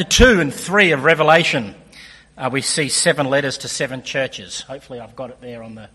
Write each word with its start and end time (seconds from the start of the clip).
chapter 0.00 0.34
2 0.34 0.40
and 0.40 0.54
3 0.54 0.92
of 0.92 1.04
Revelation, 1.04 1.74
uh, 2.38 2.48
we 2.50 2.62
see 2.62 2.88
seven 2.88 3.26
letters 3.26 3.58
to 3.58 3.68
seven 3.68 4.02
churches. 4.02 4.62
Hopefully, 4.62 4.98
I've 4.98 5.14
got 5.14 5.28
it 5.28 5.42
there 5.42 5.62
on 5.62 5.74
the. 5.74 5.90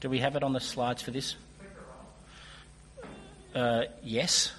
Do 0.00 0.10
we 0.10 0.18
have 0.18 0.36
it 0.36 0.42
on 0.42 0.52
the 0.52 0.60
slides 0.60 1.00
for 1.00 1.10
this? 1.10 1.36
Uh, 3.54 3.84
yes. 4.04 4.52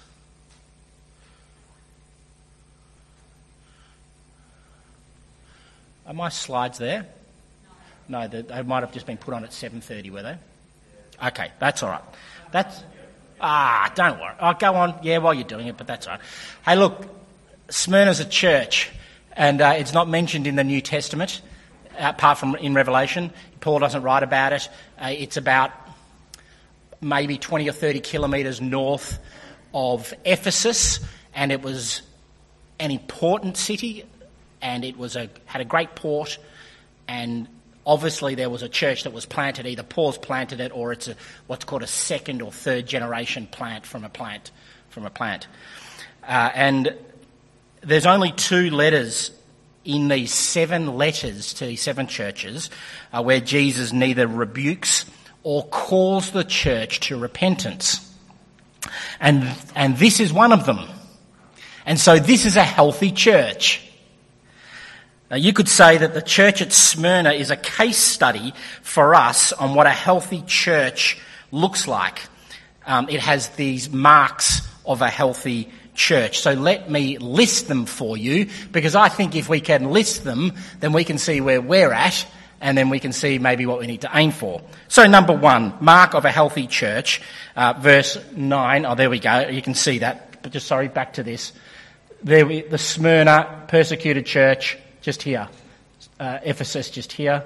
Are 6.04 6.14
my 6.14 6.28
slides 6.28 6.78
there? 6.78 7.06
No, 8.08 8.26
they, 8.26 8.62
might 8.62 8.80
have 8.80 8.92
just 8.92 9.06
been 9.06 9.16
put 9.16 9.32
on 9.32 9.44
at 9.44 9.50
7.30, 9.50 10.10
were 10.10 10.22
they? 10.22 10.36
Okay, 11.24 11.52
that's 11.60 11.84
all 11.84 11.90
right. 11.90 12.02
That's... 12.50 12.82
Ah, 13.40 13.92
don't 13.94 14.18
worry. 14.18 14.34
I'll 14.40 14.54
go 14.54 14.74
on, 14.74 14.98
yeah, 15.02 15.18
while 15.18 15.34
you're 15.34 15.44
doing 15.44 15.68
it, 15.68 15.76
but 15.76 15.86
that's 15.86 16.08
all 16.08 16.14
right. 16.14 16.22
Hey, 16.64 16.76
look, 16.76 17.21
Smyrna's 17.72 18.20
a 18.20 18.26
church, 18.26 18.90
and 19.32 19.62
uh, 19.62 19.74
it's 19.78 19.94
not 19.94 20.06
mentioned 20.06 20.46
in 20.46 20.56
the 20.56 20.62
New 20.64 20.82
Testament, 20.82 21.40
apart 21.98 22.36
from 22.36 22.54
in 22.56 22.74
Revelation. 22.74 23.32
Paul 23.60 23.78
doesn't 23.78 24.02
write 24.02 24.22
about 24.22 24.52
it. 24.52 24.68
Uh, 25.00 25.06
it's 25.06 25.38
about 25.38 25.72
maybe 27.00 27.38
20 27.38 27.66
or 27.70 27.72
30 27.72 28.00
kilometres 28.00 28.60
north 28.60 29.18
of 29.72 30.12
Ephesus, 30.26 31.00
and 31.34 31.50
it 31.50 31.62
was 31.62 32.02
an 32.78 32.90
important 32.90 33.56
city, 33.56 34.04
and 34.60 34.84
it 34.84 34.98
was 34.98 35.16
a, 35.16 35.30
had 35.46 35.62
a 35.62 35.64
great 35.64 35.94
port, 35.94 36.36
and 37.08 37.48
obviously 37.86 38.34
there 38.34 38.50
was 38.50 38.62
a 38.62 38.68
church 38.68 39.04
that 39.04 39.14
was 39.14 39.24
planted. 39.24 39.64
Either 39.64 39.82
Paul's 39.82 40.18
planted 40.18 40.60
it, 40.60 40.72
or 40.76 40.92
it's 40.92 41.08
a, 41.08 41.16
what's 41.46 41.64
called 41.64 41.82
a 41.82 41.86
second 41.86 42.42
or 42.42 42.52
third 42.52 42.84
generation 42.84 43.46
plant 43.46 43.86
from 43.86 44.04
a 44.04 44.10
plant 44.10 44.50
from 44.90 45.06
a 45.06 45.10
plant. 45.10 45.46
Uh, 46.22 46.50
and 46.54 46.94
there's 47.82 48.06
only 48.06 48.32
two 48.32 48.70
letters 48.70 49.30
in 49.84 50.08
these 50.08 50.32
seven 50.32 50.96
letters 50.96 51.54
to 51.54 51.66
these 51.66 51.82
seven 51.82 52.06
churches 52.06 52.70
uh, 53.12 53.22
where 53.22 53.40
Jesus 53.40 53.92
neither 53.92 54.26
rebukes 54.26 55.04
or 55.42 55.64
calls 55.66 56.30
the 56.30 56.44
church 56.44 57.00
to 57.00 57.18
repentance. 57.18 58.08
And, 59.20 59.48
and 59.74 59.96
this 59.96 60.20
is 60.20 60.32
one 60.32 60.52
of 60.52 60.66
them. 60.66 60.78
And 61.84 61.98
so 61.98 62.18
this 62.18 62.44
is 62.44 62.56
a 62.56 62.62
healthy 62.62 63.10
church. 63.10 63.88
Now 65.30 65.36
you 65.36 65.52
could 65.52 65.68
say 65.68 65.98
that 65.98 66.14
the 66.14 66.22
church 66.22 66.62
at 66.62 66.72
Smyrna 66.72 67.32
is 67.32 67.50
a 67.50 67.56
case 67.56 67.98
study 67.98 68.52
for 68.82 69.14
us 69.14 69.52
on 69.52 69.74
what 69.74 69.86
a 69.86 69.90
healthy 69.90 70.42
church 70.46 71.18
looks 71.50 71.88
like. 71.88 72.20
Um, 72.86 73.08
it 73.08 73.20
has 73.20 73.48
these 73.50 73.90
marks 73.90 74.68
of 74.84 75.02
a 75.02 75.08
healthy 75.08 75.72
church. 75.94 76.40
So 76.40 76.52
let 76.52 76.90
me 76.90 77.18
list 77.18 77.68
them 77.68 77.86
for 77.86 78.16
you 78.16 78.48
because 78.70 78.94
I 78.94 79.08
think 79.08 79.34
if 79.34 79.48
we 79.48 79.60
can 79.60 79.90
list 79.90 80.24
them, 80.24 80.52
then 80.80 80.92
we 80.92 81.04
can 81.04 81.18
see 81.18 81.40
where 81.40 81.60
we're 81.60 81.92
at 81.92 82.26
and 82.60 82.78
then 82.78 82.88
we 82.90 83.00
can 83.00 83.12
see 83.12 83.38
maybe 83.38 83.66
what 83.66 83.80
we 83.80 83.86
need 83.86 84.02
to 84.02 84.10
aim 84.14 84.30
for. 84.30 84.62
So 84.88 85.06
number 85.06 85.34
one, 85.34 85.74
mark 85.80 86.14
of 86.14 86.24
a 86.24 86.30
healthy 86.30 86.66
church, 86.66 87.20
uh, 87.56 87.74
verse 87.74 88.16
nine. 88.34 88.86
Oh, 88.86 88.94
there 88.94 89.10
we 89.10 89.18
go. 89.18 89.48
You 89.48 89.60
can 89.62 89.74
see 89.74 89.98
that. 89.98 90.42
But 90.42 90.52
just 90.52 90.66
sorry, 90.66 90.88
back 90.88 91.14
to 91.14 91.22
this. 91.22 91.52
There, 92.22 92.46
we, 92.46 92.62
the 92.62 92.78
Smyrna 92.78 93.64
persecuted 93.66 94.26
church, 94.26 94.78
just 95.00 95.22
here. 95.22 95.48
Uh, 96.20 96.38
Ephesus, 96.44 96.88
just 96.90 97.12
here. 97.12 97.42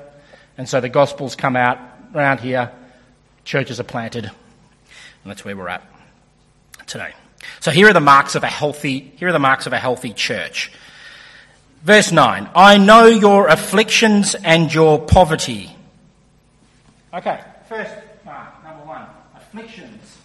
And 0.58 0.68
so 0.68 0.80
the 0.80 0.90
Gospels 0.90 1.34
come 1.34 1.56
out 1.56 1.78
around 2.14 2.40
here. 2.40 2.70
Churches 3.44 3.80
are 3.80 3.84
planted, 3.84 4.24
and 4.24 4.32
that's 5.24 5.44
where 5.44 5.56
we're 5.56 5.68
at 5.68 5.82
today. 6.86 7.14
So 7.66 7.72
here 7.72 7.88
are 7.88 7.92
the 7.92 7.98
marks 7.98 8.36
of 8.36 8.44
a 8.44 8.46
healthy. 8.46 9.12
Here 9.16 9.26
are 9.26 9.32
the 9.32 9.40
marks 9.40 9.66
of 9.66 9.72
a 9.72 9.78
healthy 9.80 10.12
church. 10.12 10.70
Verse 11.82 12.12
9, 12.12 12.48
I 12.54 12.78
know 12.78 13.06
your 13.06 13.48
afflictions 13.48 14.36
and 14.36 14.72
your 14.72 15.00
poverty. 15.00 15.74
Okay, 17.12 17.40
first 17.68 17.92
mark, 18.24 18.62
number 18.62 18.84
one, 18.84 19.04
afflictions 19.34 20.16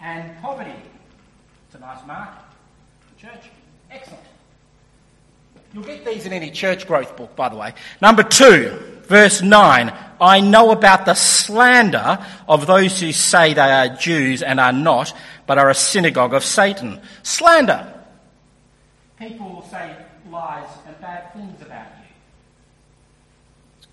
and 0.00 0.36
poverty. 0.42 0.74
It's 1.66 1.76
a 1.76 1.78
nice 1.78 2.04
mark. 2.04 2.30
Church, 3.16 3.44
excellent. 3.92 4.24
You'll 5.72 5.84
get 5.84 6.04
these 6.04 6.26
in 6.26 6.32
any 6.32 6.50
church 6.50 6.88
growth 6.88 7.16
book, 7.16 7.36
by 7.36 7.48
the 7.48 7.54
way. 7.54 7.74
Number 8.02 8.24
two, 8.24 8.76
verse 9.04 9.40
9, 9.40 9.94
I 10.20 10.40
know 10.40 10.70
about 10.70 11.06
the 11.06 11.14
slander 11.14 12.24
of 12.48 12.66
those 12.66 13.00
who 13.00 13.12
say 13.12 13.54
they 13.54 13.60
are 13.60 13.88
Jews 13.88 14.42
and 14.42 14.58
are 14.60 14.72
not, 14.72 15.12
but 15.46 15.58
are 15.58 15.70
a 15.70 15.74
synagogue 15.74 16.34
of 16.34 16.44
Satan. 16.44 17.00
Slander. 17.22 17.92
People 19.18 19.54
will 19.54 19.62
say 19.62 19.96
lies 20.30 20.68
and 20.86 21.00
bad 21.00 21.32
things 21.32 21.60
about 21.62 21.86
you. 21.98 23.88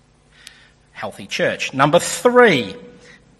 Healthy 0.92 1.26
church. 1.26 1.72
Number 1.74 1.98
three. 1.98 2.76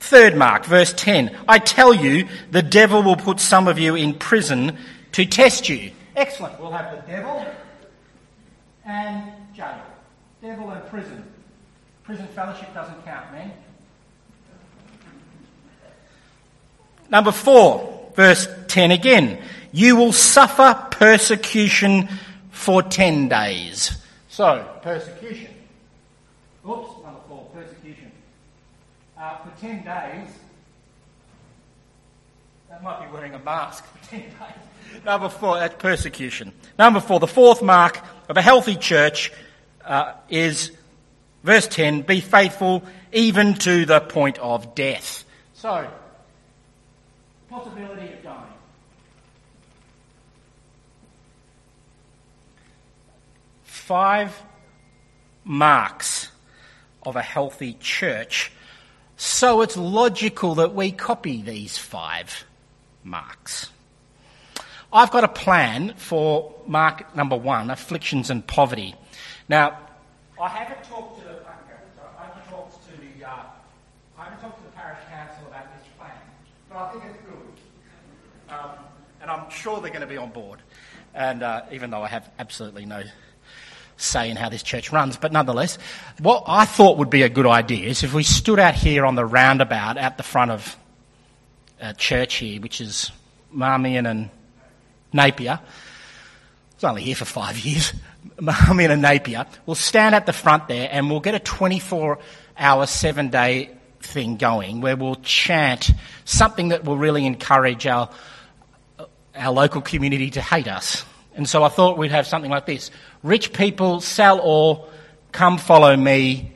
Third 0.01 0.37
mark, 0.37 0.67
verse 0.67 0.93
10. 0.93 1.35
I 1.49 1.59
tell 1.59 1.95
you, 1.95 2.29
the 2.51 2.61
devil 2.61 3.03
will 3.03 3.17
put 3.17 3.41
some 3.41 3.67
of 3.67 3.79
you 3.79 3.95
in 3.95 4.13
prison 4.13 4.77
to 5.13 5.25
test 5.25 5.71
you. 5.71 5.93
Excellent. 6.15 6.61
We'll 6.61 6.73
have 6.73 6.95
the 6.95 7.11
devil 7.11 7.47
and 8.85 9.33
jail. 9.55 9.81
Devil 10.43 10.71
and 10.71 10.87
prison. 10.91 11.25
Prison 12.05 12.27
fellowship 12.29 12.73
doesn't 12.75 13.03
count, 13.07 13.33
man. 13.33 13.51
Number 17.09 17.33
four, 17.33 18.11
verse 18.15 18.47
10 18.69 18.91
again. 18.91 19.43
You 19.73 19.97
will 19.97 20.13
suffer 20.13 20.75
persecution 20.91 22.09
for 22.51 22.83
10 22.83 23.29
days. 23.29 23.97
So, 24.29 24.69
persecution. 24.83 25.55
Oops, 26.69 26.91
number 27.03 27.21
four, 27.27 27.49
persecution. 27.55 28.13
Uh, 29.19 29.39
for 29.39 29.61
10 29.61 29.85
days, 29.85 30.29
that 32.69 32.83
might 32.83 33.07
be 33.07 33.13
wearing 33.13 33.35
a 33.35 33.39
mask 33.39 33.85
for 33.87 34.11
10 34.11 34.21
days. 34.21 35.05
Number 35.05 35.31
four, 35.31 35.57
that's 35.57 35.75
persecution. 35.77 36.53
Number 36.79 37.01
four, 37.01 37.19
the 37.19 37.27
fourth 37.27 37.63
mark 37.63 37.99
of 38.29 38.37
a 38.37 38.43
healthy 38.43 38.77
church 38.77 39.33
uh, 39.85 40.13
is 40.29 40.71
verse 41.45 41.69
10 41.69 42.03
be 42.03 42.21
faithful 42.21 42.83
even 43.13 43.55
to 43.55 43.87
the 43.87 44.01
point 44.01 44.39
of 44.39 44.75
death. 44.75 45.25
So, 45.53 45.89
possibility 47.49 48.13
of 48.15 48.23
dying. 48.25 48.43
Five 53.63 54.43
marks 55.45 56.31
of 57.05 57.17
a 57.17 57.23
healthy 57.23 57.75
church. 57.75 58.51
So 59.17 59.61
it's 59.61 59.77
logical 59.77 60.57
that 60.57 60.75
we 60.75 60.91
copy 60.91 61.43
these 61.43 61.79
five 61.79 62.45
marks. 63.05 63.71
I've 64.93 65.11
got 65.11 65.25
a 65.25 65.29
plan 65.29 65.95
for 65.97 66.55
mark 66.67 67.15
number 67.15 67.37
one, 67.37 67.71
afflictions 67.71 68.31
and 68.31 68.47
poverty. 68.47 68.95
Now, 69.49 69.79
I 70.41 70.49
haven't 70.49 70.83
talked 70.85 71.21
to 71.21 71.25
the, 71.25 71.35
I 72.19 72.27
haven't 72.27 72.51
talked 72.51 72.85
to 72.87 72.93
the, 73.01 73.25
uh, 73.25 73.43
I 74.19 74.25
haven't 74.25 74.41
talked 74.41 74.59
to 74.59 74.65
the 74.65 74.73
parish 74.73 74.99
council 75.09 75.47
about 75.47 75.67
this 75.77 75.87
plan, 75.97 76.11
I 76.77 76.91
think 76.91 77.05
it's 77.05 77.23
good. 77.23 78.55
Um, 78.55 78.71
and 79.23 79.31
I'm 79.31 79.49
sure 79.51 79.81
they're 79.81 79.91
going 79.91 80.01
to 80.01 80.07
be 80.07 80.17
on 80.17 80.31
board. 80.31 80.61
And 81.15 81.43
uh, 81.43 81.63
even 81.71 81.91
though 81.91 82.03
I 82.03 82.09
have 82.09 82.29
absolutely 82.39 82.85
no 82.85 83.03
say 83.97 84.29
in 84.29 84.37
how 84.37 84.49
this 84.49 84.63
church 84.63 84.91
runs, 84.91 85.17
but 85.17 85.33
nonetheless, 85.33 85.79
what 86.19 86.45
I 86.47 86.65
thought 86.65 86.99
would 86.99 87.11
be 87.11 87.23
a 87.23 87.29
good 87.29 87.47
idea 87.47 87.89
is 87.89 88.03
if 88.03 88.13
we 88.13 88.25
stood 88.25 88.59
out 88.59 88.75
here 88.75 89.07
on 89.07 89.15
the 89.15 89.25
roundabout 89.25 89.97
at 89.97 90.17
the 90.17 90.25
front 90.25 90.51
of 90.51 90.77
a 91.81 91.95
church 91.95 92.35
here, 92.35 92.61
which 92.61 92.81
is 92.81 93.13
Marmion 93.53 94.11
and 94.11 94.31
Napier. 95.13 95.61
I 95.61 96.75
was 96.75 96.85
only 96.85 97.03
here 97.03 97.15
for 97.15 97.25
five 97.25 97.59
years. 97.59 97.93
Marmion 98.41 98.91
and 98.91 99.03
Napier. 99.03 99.47
We'll 99.65 99.77
stand 99.77 100.15
at 100.15 100.27
the 100.27 100.33
front 100.33 100.67
there 100.67 100.89
and 100.91 101.09
we'll 101.09 101.21
get 101.21 101.35
a 101.35 101.39
24 101.39 102.19
hour, 102.59 102.87
seven 102.87 103.29
day 103.29 103.71
thing 104.05 104.37
going 104.37 104.81
where 104.81 104.97
we'll 104.97 105.17
chant 105.17 105.91
something 106.25 106.69
that 106.69 106.85
will 106.85 106.97
really 106.97 107.27
encourage 107.27 107.87
our, 107.87 108.11
our 109.35 109.53
local 109.53 109.81
community 109.81 110.31
to 110.31 110.41
hate 110.41 110.69
us. 110.69 111.05
And 111.35 111.49
so 111.49 111.65
I 111.65 111.69
thought 111.69 111.99
we'd 111.99 112.13
have 112.13 112.27
something 112.27 112.51
like 112.51 112.67
this. 112.67 112.91
Rich 113.23 113.53
people, 113.53 114.01
sell 114.01 114.39
all, 114.39 114.89
come 115.33 115.59
follow 115.59 115.97
me, 115.97 116.53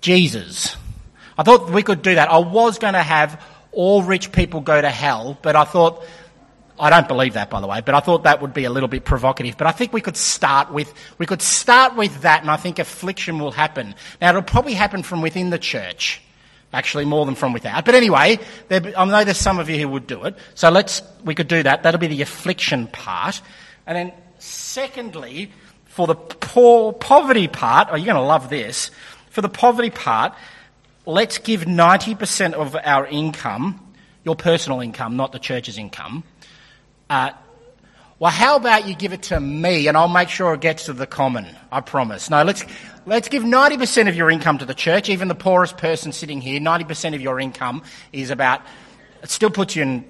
Jesus. 0.00 0.76
I 1.38 1.42
thought 1.42 1.70
we 1.70 1.82
could 1.82 2.02
do 2.02 2.16
that. 2.16 2.30
I 2.30 2.38
was 2.38 2.78
going 2.78 2.94
to 2.94 3.02
have 3.02 3.42
all 3.72 4.02
rich 4.02 4.32
people 4.32 4.60
go 4.60 4.80
to 4.80 4.90
hell, 4.90 5.38
but 5.40 5.56
I 5.56 5.64
thought 5.64 6.04
I 6.80 6.90
don't 6.90 7.08
believe 7.08 7.34
that, 7.34 7.50
by 7.50 7.60
the 7.60 7.66
way, 7.66 7.80
but 7.80 7.94
I 7.94 8.00
thought 8.00 8.22
that 8.24 8.40
would 8.40 8.54
be 8.54 8.64
a 8.64 8.70
little 8.70 8.88
bit 8.88 9.04
provocative. 9.04 9.56
But 9.56 9.66
I 9.66 9.72
think 9.72 9.92
we 9.92 10.00
could 10.00 10.16
start 10.16 10.72
with, 10.72 10.92
we 11.18 11.26
could 11.26 11.42
start 11.42 11.96
with 11.96 12.22
that, 12.22 12.42
and 12.42 12.50
I 12.50 12.56
think 12.56 12.78
affliction 12.78 13.38
will 13.38 13.50
happen. 13.50 13.94
Now, 14.20 14.30
it'll 14.30 14.42
probably 14.42 14.74
happen 14.74 15.02
from 15.02 15.20
within 15.20 15.50
the 15.50 15.58
church, 15.58 16.20
Actually, 16.72 17.06
more 17.06 17.24
than 17.24 17.34
from 17.34 17.54
without. 17.54 17.84
But 17.84 17.94
anyway, 17.94 18.38
there, 18.68 18.92
I 18.96 19.04
know 19.06 19.24
there's 19.24 19.38
some 19.38 19.58
of 19.58 19.70
you 19.70 19.78
who 19.78 19.88
would 19.88 20.06
do 20.06 20.24
it. 20.24 20.36
So 20.54 20.70
let's, 20.70 21.02
we 21.24 21.34
could 21.34 21.48
do 21.48 21.62
that. 21.62 21.82
That'll 21.82 22.00
be 22.00 22.08
the 22.08 22.20
affliction 22.20 22.88
part. 22.88 23.40
And 23.86 23.96
then 23.96 24.12
secondly, 24.38 25.50
for 25.86 26.06
the 26.06 26.14
poor 26.14 26.92
poverty 26.92 27.48
part, 27.48 27.88
oh, 27.90 27.96
you're 27.96 28.04
going 28.04 28.16
to 28.16 28.22
love 28.22 28.50
this. 28.50 28.90
For 29.30 29.40
the 29.40 29.48
poverty 29.48 29.90
part, 29.90 30.34
let's 31.06 31.38
give 31.38 31.62
90% 31.62 32.52
of 32.52 32.76
our 32.76 33.06
income, 33.06 33.94
your 34.24 34.36
personal 34.36 34.80
income, 34.80 35.16
not 35.16 35.32
the 35.32 35.38
church's 35.38 35.78
income. 35.78 36.22
Uh, 37.08 37.30
well, 38.18 38.32
how 38.32 38.56
about 38.56 38.86
you 38.86 38.94
give 38.94 39.12
it 39.12 39.22
to 39.24 39.40
me 39.40 39.86
and 39.86 39.96
I'll 39.96 40.08
make 40.08 40.28
sure 40.28 40.52
it 40.52 40.60
gets 40.60 40.86
to 40.86 40.92
the 40.92 41.06
common? 41.06 41.46
I 41.70 41.80
promise. 41.80 42.28
No, 42.28 42.42
let's, 42.42 42.64
let's 43.08 43.28
give 43.28 43.42
90% 43.42 44.08
of 44.08 44.14
your 44.14 44.30
income 44.30 44.58
to 44.58 44.66
the 44.66 44.74
church. 44.74 45.08
Even 45.08 45.28
the 45.28 45.34
poorest 45.34 45.78
person 45.78 46.12
sitting 46.12 46.40
here, 46.40 46.60
90% 46.60 47.14
of 47.14 47.20
your 47.20 47.40
income 47.40 47.82
is 48.12 48.30
about, 48.30 48.60
it 49.22 49.30
still 49.30 49.50
puts 49.50 49.74
you 49.74 49.82
in, 49.82 50.04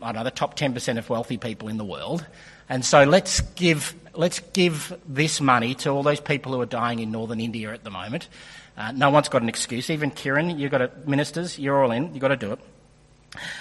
I 0.00 0.12
don't 0.12 0.16
know, 0.16 0.24
the 0.24 0.30
top 0.30 0.56
10% 0.56 0.96
of 0.96 1.10
wealthy 1.10 1.38
people 1.38 1.68
in 1.68 1.76
the 1.76 1.84
world. 1.84 2.24
And 2.68 2.84
so 2.84 3.02
let's 3.04 3.40
give, 3.40 3.94
let's 4.14 4.40
give 4.40 4.96
this 5.06 5.40
money 5.40 5.74
to 5.76 5.90
all 5.90 6.02
those 6.02 6.20
people 6.20 6.52
who 6.52 6.60
are 6.60 6.66
dying 6.66 7.00
in 7.00 7.10
northern 7.10 7.40
India 7.40 7.72
at 7.72 7.82
the 7.82 7.90
moment. 7.90 8.28
Uh, 8.76 8.92
no 8.92 9.10
one's 9.10 9.28
got 9.28 9.42
an 9.42 9.48
excuse. 9.48 9.90
Even 9.90 10.10
Kieran, 10.10 10.58
you've 10.58 10.70
got 10.70 10.78
to, 10.78 10.90
ministers, 11.04 11.58
you're 11.58 11.82
all 11.82 11.90
in. 11.90 12.12
You've 12.14 12.20
got 12.20 12.28
to 12.28 12.36
do 12.36 12.52
it. 12.52 12.60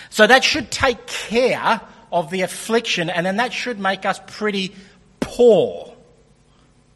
So 0.09 0.27
that 0.27 0.43
should 0.43 0.69
take 0.71 1.07
care 1.07 1.81
of 2.11 2.29
the 2.29 2.41
affliction, 2.41 3.09
and 3.09 3.25
then 3.25 3.37
that 3.37 3.51
should 3.51 3.79
make 3.79 4.05
us 4.05 4.21
pretty 4.27 4.73
poor. 5.19 5.94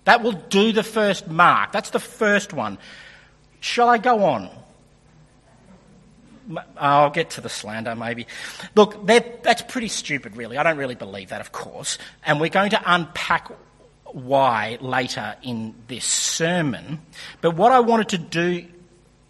That 0.10 0.24
will 0.24 0.32
do 0.32 0.72
the 0.72 0.82
first 0.82 1.28
mark. 1.28 1.72
That's 1.72 1.92
the 1.92 2.00
first 2.00 2.52
one. 2.52 2.80
Shall 3.60 3.88
I 3.88 4.00
go 4.00 4.24
on? 4.24 4.50
I'll 6.76 7.12
get 7.12 7.30
to 7.32 7.42
the 7.42 7.50
slander 7.50 7.96
maybe. 7.96 8.26
Look, 8.74 9.06
that's 9.06 9.62
pretty 9.62 9.88
stupid, 9.88 10.36
really. 10.36 10.58
I 10.58 10.64
don't 10.64 10.78
really 10.78 10.96
believe 10.96 11.30
that, 11.30 11.42
of 11.42 11.52
course. 11.52 12.00
And 12.26 12.42
we're 12.42 12.50
going 12.50 12.72
to 12.72 12.82
unpack 12.84 13.52
why 14.06 14.80
later 14.82 15.36
in 15.44 15.76
this 15.88 16.06
sermon. 16.06 17.02
But 17.42 17.56
what 17.56 17.72
I 17.72 17.82
wanted 17.82 18.10
to 18.10 18.18
do 18.18 18.66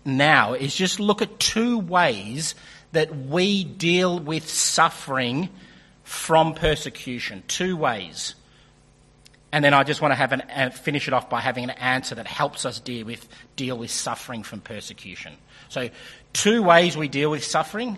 now 0.06 0.54
is 0.54 0.74
just 0.74 1.02
look 1.02 1.22
at 1.22 1.40
two 1.40 1.78
ways 1.78 2.56
that 2.94 3.14
we 3.14 3.66
deal 3.66 4.18
with 4.18 4.48
suffering 4.48 5.50
from 6.06 6.54
persecution. 6.54 7.44
Two 7.50 7.76
ways. 7.76 8.36
And 9.52 9.64
then 9.64 9.74
I 9.74 9.84
just 9.84 10.02
want 10.02 10.12
to 10.12 10.16
have 10.16 10.32
an, 10.32 10.42
uh, 10.42 10.70
finish 10.70 11.08
it 11.08 11.14
off 11.14 11.30
by 11.30 11.42
having 11.42 11.64
an 11.64 11.72
answer 11.72 12.16
that 12.16 12.28
helps 12.28 12.66
us 12.66 12.80
deal 12.80 13.06
with, 13.06 13.28
deal 13.56 13.78
with 13.78 13.90
suffering 13.90 14.44
from 14.44 14.62
persecution. 14.62 15.34
So, 15.70 15.90
two 16.34 16.62
ways 16.62 16.96
we 16.96 17.08
deal 17.08 17.32
with 17.32 17.44
suffering 17.44 17.98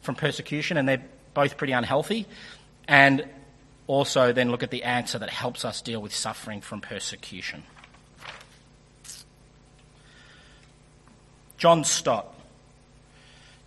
from 0.00 0.14
persecution, 0.14 0.76
and 0.78 0.88
they're 0.88 1.04
both 1.34 1.56
pretty 1.56 1.74
unhealthy. 1.74 2.26
And 2.88 3.28
also 3.86 4.32
then 4.32 4.50
look 4.50 4.62
at 4.62 4.70
the 4.70 4.84
answer 4.84 5.18
that 5.18 5.30
helps 5.30 5.64
us 5.64 5.82
deal 5.82 6.00
with 6.00 6.14
suffering 6.14 6.60
from 6.60 6.80
persecution. 6.80 7.62
John 11.58 11.84
Stott. 11.84 12.34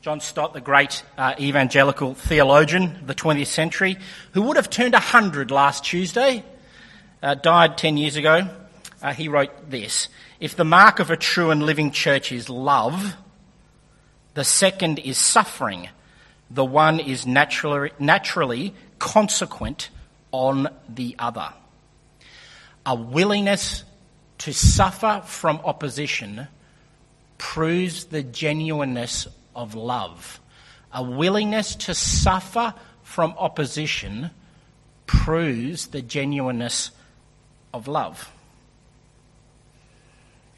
John 0.01 0.19
Stott, 0.19 0.53
the 0.53 0.61
great 0.61 1.03
uh, 1.17 1.33
evangelical 1.39 2.13
theologian 2.13 2.97
of 2.97 3.07
the 3.07 3.15
20th 3.15 3.47
century, 3.47 3.97
who 4.33 4.41
would 4.43 4.57
have 4.57 4.69
turned 4.69 4.93
100 4.93 5.49
last 5.49 5.83
Tuesday, 5.83 6.43
uh, 7.21 7.35
died 7.35 7.77
10 7.77 7.97
years 7.97 8.15
ago. 8.15 8.49
Uh, 9.01 9.13
he 9.13 9.27
wrote 9.27 9.69
this 9.69 10.07
If 10.39 10.55
the 10.55 10.65
mark 10.65 10.99
of 10.99 11.11
a 11.11 11.17
true 11.17 11.51
and 11.51 11.63
living 11.63 11.91
church 11.91 12.31
is 12.31 12.49
love, 12.49 13.15
the 14.33 14.43
second 14.43 14.99
is 14.99 15.17
suffering. 15.17 15.89
The 16.49 16.65
one 16.65 16.99
is 16.99 17.25
naturally, 17.25 17.91
naturally 17.99 18.73
consequent 18.99 19.89
on 20.31 20.67
the 20.87 21.15
other. 21.17 21.53
A 22.85 22.95
willingness 22.95 23.83
to 24.39 24.53
suffer 24.53 25.23
from 25.25 25.59
opposition 25.63 26.47
proves 27.37 28.05
the 28.05 28.21
genuineness 28.21 29.27
of 29.55 29.75
love. 29.75 30.39
A 30.93 31.03
willingness 31.03 31.75
to 31.75 31.93
suffer 31.93 32.73
from 33.03 33.33
opposition 33.37 34.31
proves 35.07 35.87
the 35.87 36.01
genuineness 36.01 36.91
of 37.75 37.89
love. 37.89 38.31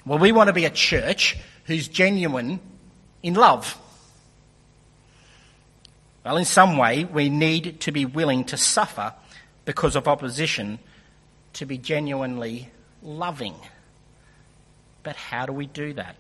Well, 0.06 0.20
we 0.20 0.32
want 0.32 0.48
to 0.48 0.54
be 0.54 0.66
a 0.66 0.70
church 0.70 1.36
who's 1.66 1.88
genuine 1.88 2.60
in 3.24 3.34
love. 3.34 3.76
Well, 6.24 6.38
in 6.38 6.46
some 6.46 6.78
way, 6.78 7.06
we 7.06 7.30
need 7.30 7.82
to 7.82 7.92
be 7.92 8.06
willing 8.06 8.44
to 8.46 8.58
suffer 8.58 9.14
because 9.66 9.96
of 9.96 10.08
opposition 10.08 10.78
to 11.54 11.66
be 11.66 11.80
genuinely 11.80 12.70
loving. 13.02 13.56
But 15.02 15.16
how 15.16 15.48
do 15.48 15.54
we 15.54 15.66
do 15.66 15.94
that? 15.94 16.16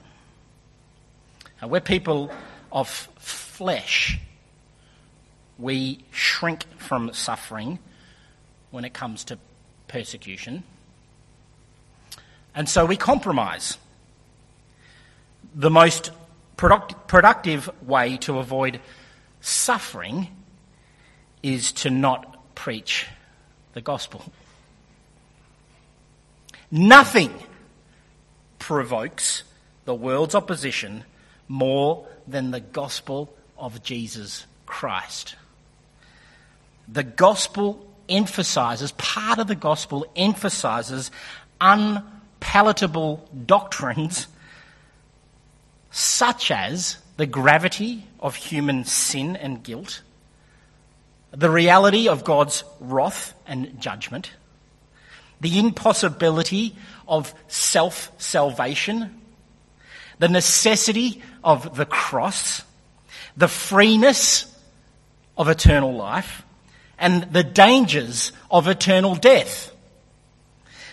Now, 1.61 1.67
we're 1.67 1.79
people 1.79 2.31
of 2.71 2.89
flesh. 2.89 4.19
We 5.59 6.03
shrink 6.11 6.65
from 6.77 7.13
suffering 7.13 7.77
when 8.71 8.83
it 8.83 8.93
comes 8.93 9.23
to 9.25 9.37
persecution. 9.87 10.63
And 12.57 12.67
so 12.67 12.87
we 12.87 12.97
compromise. 12.97 13.77
The 15.53 15.69
most 15.69 16.09
product- 16.57 17.07
productive 17.07 17.69
way 17.87 18.17
to 18.17 18.39
avoid 18.39 18.79
suffering 19.41 20.29
is 21.43 21.71
to 21.73 21.91
not 21.91 22.55
preach 22.55 23.05
the 23.73 23.81
gospel. 23.81 24.25
Nothing 26.71 27.31
provokes 28.57 29.43
the 29.85 29.93
world's 29.93 30.33
opposition 30.33 31.03
more 31.47 32.07
than 32.27 32.49
the 32.49 32.59
gospel 32.59 33.31
of 33.55 33.83
Jesus 33.83 34.47
Christ. 34.65 35.35
The 36.87 37.03
gospel 37.03 37.85
emphasizes, 38.09 38.93
part 38.93 39.37
of 39.37 39.45
the 39.45 39.53
gospel 39.53 40.07
emphasizes 40.15 41.11
unpalatable 42.37 43.27
doctrines 43.45 44.27
such 45.91 46.51
as 46.51 46.97
the 47.17 47.25
gravity 47.25 48.03
of 48.19 48.35
human 48.35 48.83
sin 48.85 49.35
and 49.35 49.63
guilt, 49.63 50.01
the 51.31 51.49
reality 51.49 52.07
of 52.07 52.23
God's 52.23 52.63
wrath 52.79 53.33
and 53.47 53.79
judgment, 53.81 54.31
the 55.41 55.57
impossibility 55.57 56.75
of 57.07 57.33
self 57.47 58.11
salvation, 58.17 59.19
the 60.19 60.29
necessity 60.29 61.21
of 61.43 61.75
the 61.75 61.85
cross, 61.85 62.61
the 63.35 63.47
freeness 63.47 64.45
of 65.37 65.47
eternal 65.47 65.93
life, 65.95 66.43
and 66.99 67.23
the 67.31 67.43
dangers 67.43 68.31
of 68.49 68.67
eternal 68.67 69.15
death. 69.15 69.71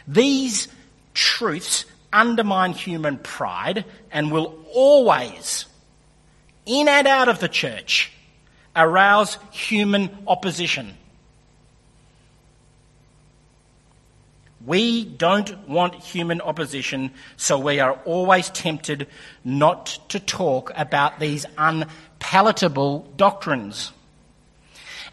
These 0.06 0.68
truths 1.14 1.86
undermine 2.12 2.72
human 2.72 3.18
pride 3.18 3.84
and 4.12 4.30
will 4.30 4.58
always, 4.72 5.66
in 6.66 6.88
and 6.88 7.06
out 7.06 7.28
of 7.28 7.40
the 7.40 7.48
church, 7.48 8.12
arouse 8.76 9.38
human 9.50 10.10
opposition. 10.26 10.94
We 14.64 15.04
don't 15.04 15.68
want 15.68 15.94
human 15.96 16.40
opposition, 16.40 17.10
so 17.36 17.58
we 17.58 17.80
are 17.80 17.98
always 18.04 18.48
tempted 18.48 19.08
not 19.44 19.98
to 20.08 20.18
talk 20.18 20.72
about 20.74 21.20
these 21.20 21.44
unpalatable 21.58 23.12
doctrines. 23.16 23.92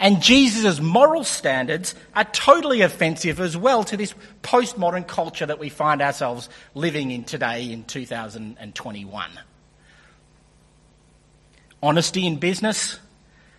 And 0.02 0.20
Jesus' 0.20 0.82
moral 0.82 1.24
standards 1.24 1.94
are 2.16 2.24
totally 2.24 2.82
offensive 2.82 3.40
as 3.40 3.56
well 3.56 3.84
to 3.84 3.96
this 3.96 4.16
postmodern 4.42 5.08
culture 5.08 5.46
that 5.46 5.60
we 5.60 5.70
find 5.70 6.02
ourselves 6.02 6.50
living 6.74 7.12
in 7.12 7.24
today 7.24 7.72
in 7.72 7.84
2021. 7.84 9.40
Honesty 11.84 12.26
in 12.26 12.38
business, 12.38 13.00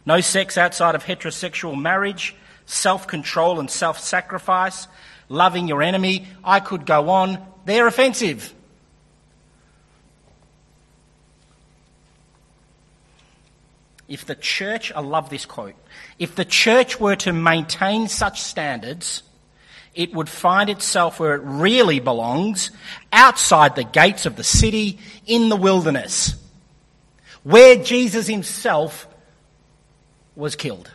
no 0.05 0.21
sex 0.21 0.59
outside 0.59 0.97
of 0.97 1.05
heterosexual 1.05 1.81
marriage, 1.81 2.35
self 2.67 3.07
control 3.07 3.61
and 3.61 3.71
self 3.71 4.01
sacrifice, 4.01 4.89
loving 5.29 5.69
your 5.69 5.81
enemy. 5.81 6.27
I 6.43 6.59
could 6.59 6.87
go 6.87 7.11
on. 7.11 7.39
They're 7.67 7.87
offensive. 7.87 8.53
If 14.13 14.27
the 14.27 14.35
church, 14.35 14.93
I 14.93 15.01
love 15.01 15.31
this 15.31 15.47
quote, 15.47 15.75
if 16.19 16.35
the 16.35 16.45
church 16.45 17.01
were 17.01 17.17
to 17.17 17.33
maintain 17.33 18.09
such 18.09 18.43
standards, 18.43 19.23
it 19.95 20.13
would 20.13 20.29
find 20.29 20.69
itself 20.69 21.19
where 21.19 21.35
it 21.35 21.41
really 21.43 21.99
belongs, 21.99 22.73
outside 23.11 23.75
the 23.75 23.85
gates 23.85 24.27
of 24.27 24.37
the 24.37 24.45
city, 24.45 24.99
in 25.25 25.49
the 25.49 25.57
wilderness. 25.57 26.37
where 27.43 27.77
Jesus 27.77 28.27
himself 28.27 29.09
was 30.37 30.57
killed. 30.57 30.91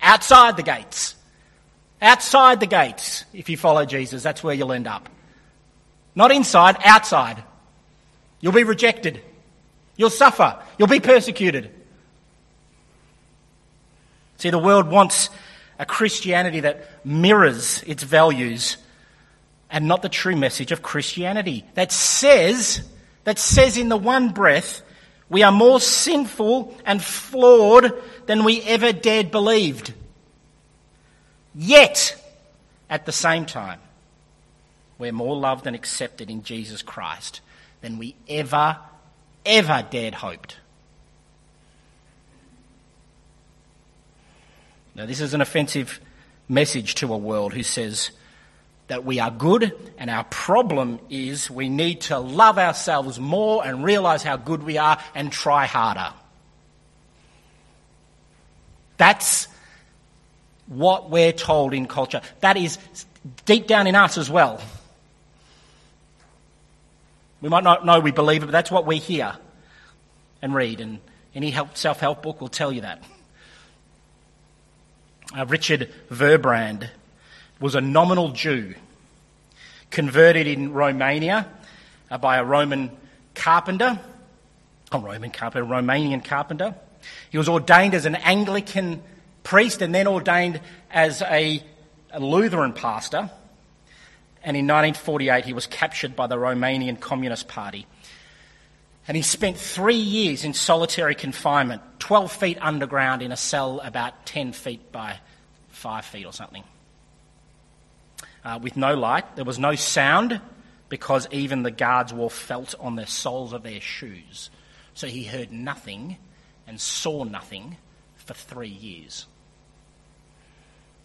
Outside 0.00 0.56
the 0.56 0.62
gates. 0.62 1.16
Outside 2.00 2.60
the 2.60 2.66
gates, 2.66 3.24
if 3.32 3.48
you 3.48 3.56
follow 3.56 3.84
Jesus, 3.84 4.22
that's 4.22 4.42
where 4.42 4.54
you'll 4.54 4.72
end 4.72 4.86
up. 4.86 5.08
Not 6.14 6.32
inside, 6.32 6.76
outside. 6.84 7.42
You'll 8.40 8.52
be 8.52 8.64
rejected. 8.64 9.20
You'll 9.96 10.10
suffer. 10.10 10.62
You'll 10.78 10.88
be 10.88 11.00
persecuted. 11.00 11.70
See, 14.40 14.48
the 14.48 14.58
world 14.58 14.88
wants 14.88 15.28
a 15.78 15.84
Christianity 15.84 16.60
that 16.60 16.88
mirrors 17.04 17.82
its 17.82 18.02
values 18.02 18.78
and 19.70 19.86
not 19.86 20.00
the 20.00 20.08
true 20.08 20.34
message 20.34 20.72
of 20.72 20.80
Christianity 20.80 21.66
that 21.74 21.92
says, 21.92 22.88
that 23.24 23.38
says 23.38 23.76
in 23.76 23.90
the 23.90 23.98
one 23.98 24.30
breath, 24.30 24.80
we 25.28 25.42
are 25.42 25.52
more 25.52 25.78
sinful 25.78 26.74
and 26.86 27.02
flawed 27.04 27.92
than 28.24 28.44
we 28.44 28.62
ever 28.62 28.94
dared 28.94 29.30
believed. 29.30 29.92
Yet, 31.54 32.16
at 32.88 33.04
the 33.04 33.12
same 33.12 33.44
time, 33.44 33.78
we're 34.98 35.12
more 35.12 35.36
loved 35.36 35.66
and 35.66 35.76
accepted 35.76 36.30
in 36.30 36.44
Jesus 36.44 36.80
Christ 36.80 37.42
than 37.82 37.98
we 37.98 38.14
ever, 38.26 38.78
ever 39.44 39.86
dared 39.90 40.14
hoped. 40.14 40.56
Now, 45.00 45.06
this 45.06 45.22
is 45.22 45.32
an 45.32 45.40
offensive 45.40 45.98
message 46.46 46.96
to 46.96 47.14
a 47.14 47.16
world 47.16 47.54
who 47.54 47.62
says 47.62 48.10
that 48.88 49.02
we 49.02 49.18
are 49.18 49.30
good 49.30 49.74
and 49.96 50.10
our 50.10 50.24
problem 50.24 51.00
is 51.08 51.50
we 51.50 51.70
need 51.70 52.02
to 52.02 52.18
love 52.18 52.58
ourselves 52.58 53.18
more 53.18 53.66
and 53.66 53.82
realize 53.82 54.22
how 54.22 54.36
good 54.36 54.62
we 54.62 54.76
are 54.76 54.98
and 55.14 55.32
try 55.32 55.64
harder. 55.64 56.12
That's 58.98 59.48
what 60.66 61.08
we're 61.08 61.32
told 61.32 61.72
in 61.72 61.86
culture. 61.86 62.20
That 62.40 62.58
is 62.58 62.76
deep 63.46 63.66
down 63.66 63.86
in 63.86 63.94
us 63.94 64.18
as 64.18 64.28
well. 64.28 64.60
We 67.40 67.48
might 67.48 67.64
not 67.64 67.86
know 67.86 68.00
we 68.00 68.10
believe 68.10 68.42
it, 68.42 68.46
but 68.48 68.52
that's 68.52 68.70
what 68.70 68.84
we 68.84 68.98
hear 68.98 69.34
and 70.42 70.54
read, 70.54 70.82
and 70.82 70.98
any 71.34 71.56
self 71.72 72.00
help 72.00 72.22
book 72.22 72.42
will 72.42 72.48
tell 72.48 72.70
you 72.70 72.82
that. 72.82 73.02
Uh, 75.36 75.46
Richard 75.46 75.92
Wurmbrand 76.10 76.90
was 77.60 77.76
a 77.76 77.80
nominal 77.80 78.30
Jew, 78.30 78.74
converted 79.90 80.48
in 80.48 80.72
Romania 80.72 81.46
uh, 82.10 82.18
by 82.18 82.38
a 82.38 82.44
Roman 82.44 82.90
carpenter, 83.36 84.00
a 84.90 84.98
Roman 84.98 85.30
carpenter, 85.30 85.64
a 85.64 85.68
Romanian 85.68 86.24
carpenter. 86.24 86.74
He 87.30 87.38
was 87.38 87.48
ordained 87.48 87.94
as 87.94 88.06
an 88.06 88.16
Anglican 88.16 89.02
priest 89.44 89.82
and 89.82 89.94
then 89.94 90.08
ordained 90.08 90.60
as 90.90 91.22
a, 91.22 91.62
a 92.10 92.18
Lutheran 92.18 92.72
pastor. 92.72 93.30
And 94.42 94.56
in 94.56 94.66
1948, 94.66 95.44
he 95.44 95.52
was 95.52 95.66
captured 95.66 96.16
by 96.16 96.26
the 96.26 96.36
Romanian 96.36 96.98
Communist 96.98 97.46
Party. 97.46 97.86
And 99.10 99.16
he 99.16 99.24
spent 99.24 99.56
three 99.56 99.96
years 99.96 100.44
in 100.44 100.54
solitary 100.54 101.16
confinement, 101.16 101.82
12 101.98 102.30
feet 102.30 102.58
underground 102.60 103.22
in 103.22 103.32
a 103.32 103.36
cell 103.36 103.80
about 103.80 104.24
10 104.24 104.52
feet 104.52 104.92
by 104.92 105.18
5 105.70 106.04
feet 106.04 106.26
or 106.26 106.32
something. 106.32 106.62
Uh, 108.44 108.60
with 108.62 108.76
no 108.76 108.94
light, 108.94 109.34
there 109.34 109.44
was 109.44 109.58
no 109.58 109.74
sound 109.74 110.40
because 110.88 111.26
even 111.32 111.64
the 111.64 111.72
guards 111.72 112.14
wore 112.14 112.30
felt 112.30 112.76
on 112.78 112.94
the 112.94 113.04
soles 113.04 113.52
of 113.52 113.64
their 113.64 113.80
shoes. 113.80 114.48
So 114.94 115.08
he 115.08 115.24
heard 115.24 115.50
nothing 115.50 116.16
and 116.68 116.80
saw 116.80 117.24
nothing 117.24 117.78
for 118.14 118.34
three 118.34 118.68
years. 118.68 119.26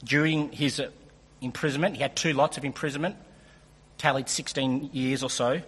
During 0.03 0.51
his 0.51 0.79
uh, 0.79 0.91
imprisonment, 1.41 1.95
he 1.95 2.03
had 2.03 2.15
two 2.15 2.33
lots 2.33 2.55
of 2.55 2.65
imprisonment, 2.65 3.15
tallied 3.97 4.29
16 4.29 4.91
years 4.93 5.23
or 5.23 5.29
so. 5.31 5.63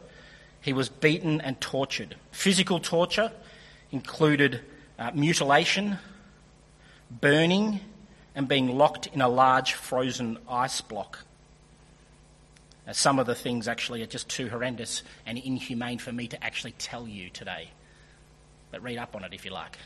He 0.62 0.74
was 0.74 0.90
beaten 0.90 1.40
and 1.42 1.60
tortured. 1.62 2.16
Physical 2.32 2.80
torture 2.80 3.32
included 3.92 4.62
uh, 5.00 5.12
mutilation, 5.14 5.98
burning, 7.10 7.80
and 8.36 8.48
being 8.48 8.78
locked 8.78 9.08
in 9.08 9.22
a 9.22 9.30
large 9.30 9.74
frozen 9.74 10.38
ice 10.50 10.82
block. 10.82 11.20
Now, 12.86 12.94
some 12.94 13.20
of 13.20 13.26
the 13.26 13.36
things 13.36 13.68
actually 13.68 14.02
are 14.02 14.08
just 14.08 14.30
too 14.30 14.50
horrendous 14.50 15.04
and 15.26 15.38
inhumane 15.38 16.00
for 16.00 16.12
me 16.12 16.28
to 16.28 16.44
actually 16.44 16.74
tell 16.74 17.08
you 17.08 17.30
today. 17.30 17.70
But 18.72 18.82
read 18.82 18.98
up 18.98 19.16
on 19.16 19.24
it 19.24 19.34
if 19.34 19.44
you 19.44 19.52
like. 19.52 19.78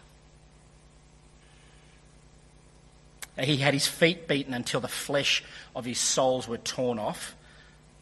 He 3.39 3.57
had 3.57 3.73
his 3.73 3.87
feet 3.87 4.27
beaten 4.27 4.53
until 4.53 4.81
the 4.81 4.87
flesh 4.87 5.43
of 5.75 5.85
his 5.85 5.99
soles 5.99 6.47
were 6.47 6.57
torn 6.57 6.99
off, 6.99 7.35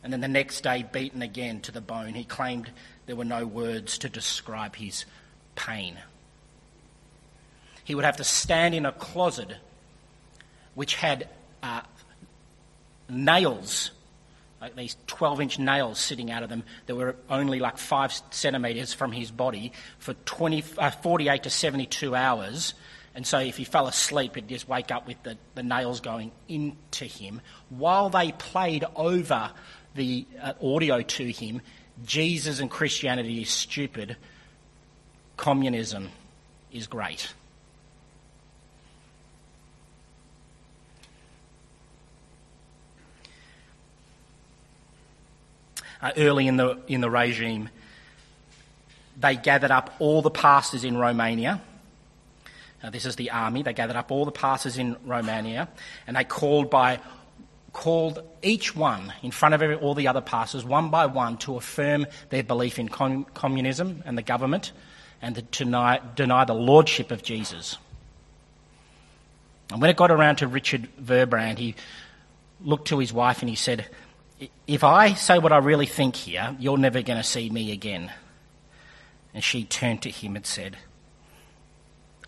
and 0.03 0.13
then 0.13 0.22
the 0.22 0.27
next 0.27 0.62
day 0.62 0.86
beaten 0.89 1.22
again 1.22 1.60
to 1.62 1.72
the 1.72 1.82
bone. 1.82 2.13
He 2.13 2.24
claimed 2.24 2.70
there 3.06 3.15
were 3.15 3.25
no 3.25 3.46
words 3.46 3.98
to 4.00 4.10
describe 4.10 4.75
his 4.75 5.06
pain. 5.56 5.98
He 7.84 7.96
would 7.96 8.06
have 8.06 8.18
to 8.18 8.24
stand 8.24 8.75
in 8.75 8.86
a 8.86 8.91
closet 8.91 9.56
which 10.75 10.96
had 10.96 11.27
uh, 11.63 11.82
nails, 13.10 13.91
like 14.62 14.75
these 14.75 14.96
12 15.08 15.41
inch 15.41 15.60
nails 15.60 16.00
sitting 16.00 16.32
out 16.32 16.44
of 16.44 16.50
them 16.50 16.63
that 16.86 16.96
were 16.96 17.15
only 17.29 17.60
like 17.60 17.77
five 17.77 18.13
centimetres 18.29 18.94
from 18.94 19.12
his 19.12 19.32
body 19.32 19.74
for 19.98 20.13
20, 20.13 20.63
uh, 20.77 20.91
48 20.91 21.44
to 21.44 21.50
72 21.50 22.15
hours 22.15 22.74
and 23.15 23.25
so 23.25 23.39
if 23.39 23.58
he 23.58 23.63
fell 23.63 23.88
asleep, 23.88 24.36
he'd 24.36 24.48
just 24.48 24.70
wake 24.70 24.91
up 24.91 25.08
with 25.08 25.22
the, 25.24 25.38
the 25.56 25.63
nails 25.63 26.00
going 26.00 26.32
into 26.48 27.06
him. 27.06 27.41
While 27.70 28.10
they 28.10 28.32
played 28.32 28.86
over 28.96 29.51
the 30.00 30.25
uh, 30.41 30.53
audio 30.63 31.01
to 31.01 31.32
him, 31.32 31.62
Jesus 32.06 32.60
and 32.60 32.72
Christianity 32.72 33.41
is 33.41 33.50
stupid, 33.50 34.15
communism 35.38 36.10
is 36.72 36.88
great. 36.88 37.34
Uh, 46.01 46.12
early 46.15 46.48
in 46.48 46.56
the, 46.56 46.79
in 46.88 47.01
the 47.01 47.10
regime, 47.10 47.68
they 49.20 49.36
gathered 49.36 49.70
up 49.70 49.94
all 50.00 50.22
the 50.22 50.32
pastors 50.32 50.86
in 50.86 50.96
Romania 50.96 51.62
now, 52.82 52.89
this 52.89 53.06
is 53.06 53.15
the 53.15 53.32
army. 53.32 53.63
They 53.63 53.74
gathered 53.74 53.96
up 53.96 54.12
all 54.12 54.25
the 54.25 54.32
pastors 54.32 54.77
in 54.77 54.96
Romania 55.06 55.68
and 56.08 56.15
they 56.15 56.24
called 56.24 56.70
by 56.70 57.00
called 57.74 58.22
each 58.42 58.76
one 58.76 59.14
in 59.22 59.32
front 59.32 59.56
of 59.56 59.62
every, 59.62 59.76
all 59.76 59.94
the 59.94 60.08
other 60.08 60.22
pastors, 60.22 60.64
one 60.64 60.90
by 60.90 61.06
one, 61.06 61.38
to 61.40 61.56
affirm 61.58 62.06
their 62.30 62.44
belief 62.44 62.80
in 62.80 62.90
com- 62.90 63.26
communism 63.34 64.04
and 64.06 64.18
the 64.18 64.22
government 64.22 64.72
and 65.22 65.36
to 65.36 65.42
deny, 65.42 66.00
deny 66.16 66.46
the 66.46 66.54
lordship 66.54 67.12
of 67.12 67.24
Jesus. 67.24 67.78
And 69.72 69.82
when 69.82 69.90
it 69.90 69.98
got 69.98 70.12
around 70.12 70.38
to 70.38 70.48
Richard 70.48 70.88
Wurmbrand, 71.04 71.58
he 71.58 71.76
looked 72.62 72.88
to 72.88 73.00
his 73.00 73.14
wife 73.14 73.42
and 73.42 73.50
he 73.50 73.56
said, 73.56 73.88
If 74.68 74.84
I 74.84 75.14
say 75.14 75.38
what 75.38 75.52
I 75.52 75.58
really 75.58 75.86
think 75.86 76.16
here, 76.16 76.56
you're 76.60 76.78
never 76.78 77.02
going 77.02 77.18
to 77.18 77.24
see 77.24 77.50
me 77.50 77.72
again. 77.72 78.12
And 79.34 79.44
she 79.44 79.64
turned 79.64 80.02
to 80.04 80.10
him 80.10 80.36
and 80.36 80.46
said, 80.46 80.78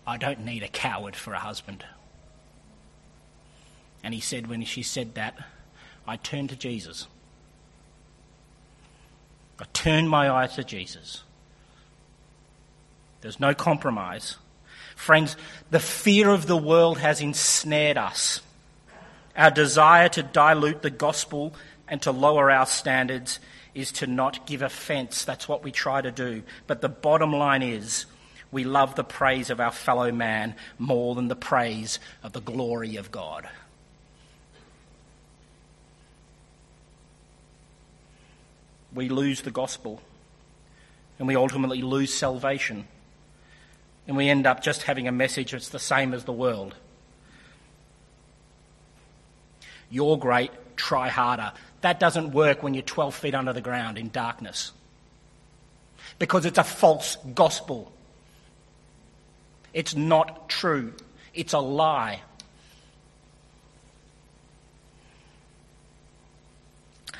I 0.06 0.16
don't 0.16 0.44
need 0.44 0.62
a 0.62 0.68
coward 0.68 1.16
for 1.16 1.32
a 1.32 1.38
husband. 1.38 1.84
And 4.02 4.12
he 4.14 4.20
said, 4.20 4.48
when 4.48 4.64
she 4.64 4.82
said 4.82 5.14
that, 5.14 5.38
I 6.06 6.16
turned 6.16 6.50
to 6.50 6.56
Jesus. 6.56 7.06
I 9.60 9.64
turned 9.72 10.10
my 10.10 10.28
eyes 10.28 10.56
to 10.56 10.64
Jesus. 10.64 11.22
There's 13.20 13.38
no 13.38 13.54
compromise. 13.54 14.36
Friends, 14.96 15.36
the 15.70 15.80
fear 15.80 16.30
of 16.30 16.46
the 16.46 16.56
world 16.56 16.98
has 16.98 17.20
ensnared 17.20 17.96
us. 17.96 18.40
Our 19.36 19.50
desire 19.50 20.08
to 20.10 20.22
dilute 20.22 20.82
the 20.82 20.90
gospel 20.90 21.54
and 21.88 22.02
to 22.02 22.10
lower 22.10 22.50
our 22.50 22.66
standards 22.66 23.38
is 23.74 23.92
to 23.92 24.06
not 24.06 24.46
give 24.46 24.62
offence. 24.62 25.24
That's 25.24 25.48
what 25.48 25.62
we 25.62 25.70
try 25.70 26.00
to 26.00 26.10
do. 26.10 26.42
But 26.66 26.80
the 26.80 26.88
bottom 26.88 27.32
line 27.32 27.62
is 27.62 28.06
we 28.50 28.64
love 28.64 28.96
the 28.96 29.04
praise 29.04 29.48
of 29.48 29.60
our 29.60 29.70
fellow 29.70 30.12
man 30.12 30.54
more 30.78 31.14
than 31.14 31.28
the 31.28 31.36
praise 31.36 31.98
of 32.22 32.32
the 32.32 32.40
glory 32.40 32.96
of 32.96 33.10
God. 33.10 33.48
We 38.94 39.08
lose 39.08 39.42
the 39.42 39.50
gospel 39.50 40.02
and 41.18 41.28
we 41.28 41.36
ultimately 41.36 41.82
lose 41.82 42.12
salvation. 42.12 42.86
And 44.06 44.16
we 44.16 44.28
end 44.28 44.46
up 44.46 44.62
just 44.62 44.82
having 44.82 45.06
a 45.06 45.12
message 45.12 45.52
that's 45.52 45.68
the 45.68 45.78
same 45.78 46.12
as 46.12 46.24
the 46.24 46.32
world. 46.32 46.74
You're 49.90 50.18
great, 50.18 50.50
try 50.76 51.08
harder. 51.08 51.52
That 51.82 52.00
doesn't 52.00 52.32
work 52.32 52.62
when 52.62 52.74
you're 52.74 52.82
12 52.82 53.14
feet 53.14 53.34
under 53.34 53.52
the 53.52 53.60
ground 53.60 53.98
in 53.98 54.08
darkness. 54.08 54.72
Because 56.18 56.44
it's 56.44 56.58
a 56.58 56.64
false 56.64 57.16
gospel. 57.34 57.92
It's 59.72 59.94
not 59.94 60.48
true. 60.48 60.94
It's 61.34 61.52
a 61.52 61.60
lie. 61.60 62.22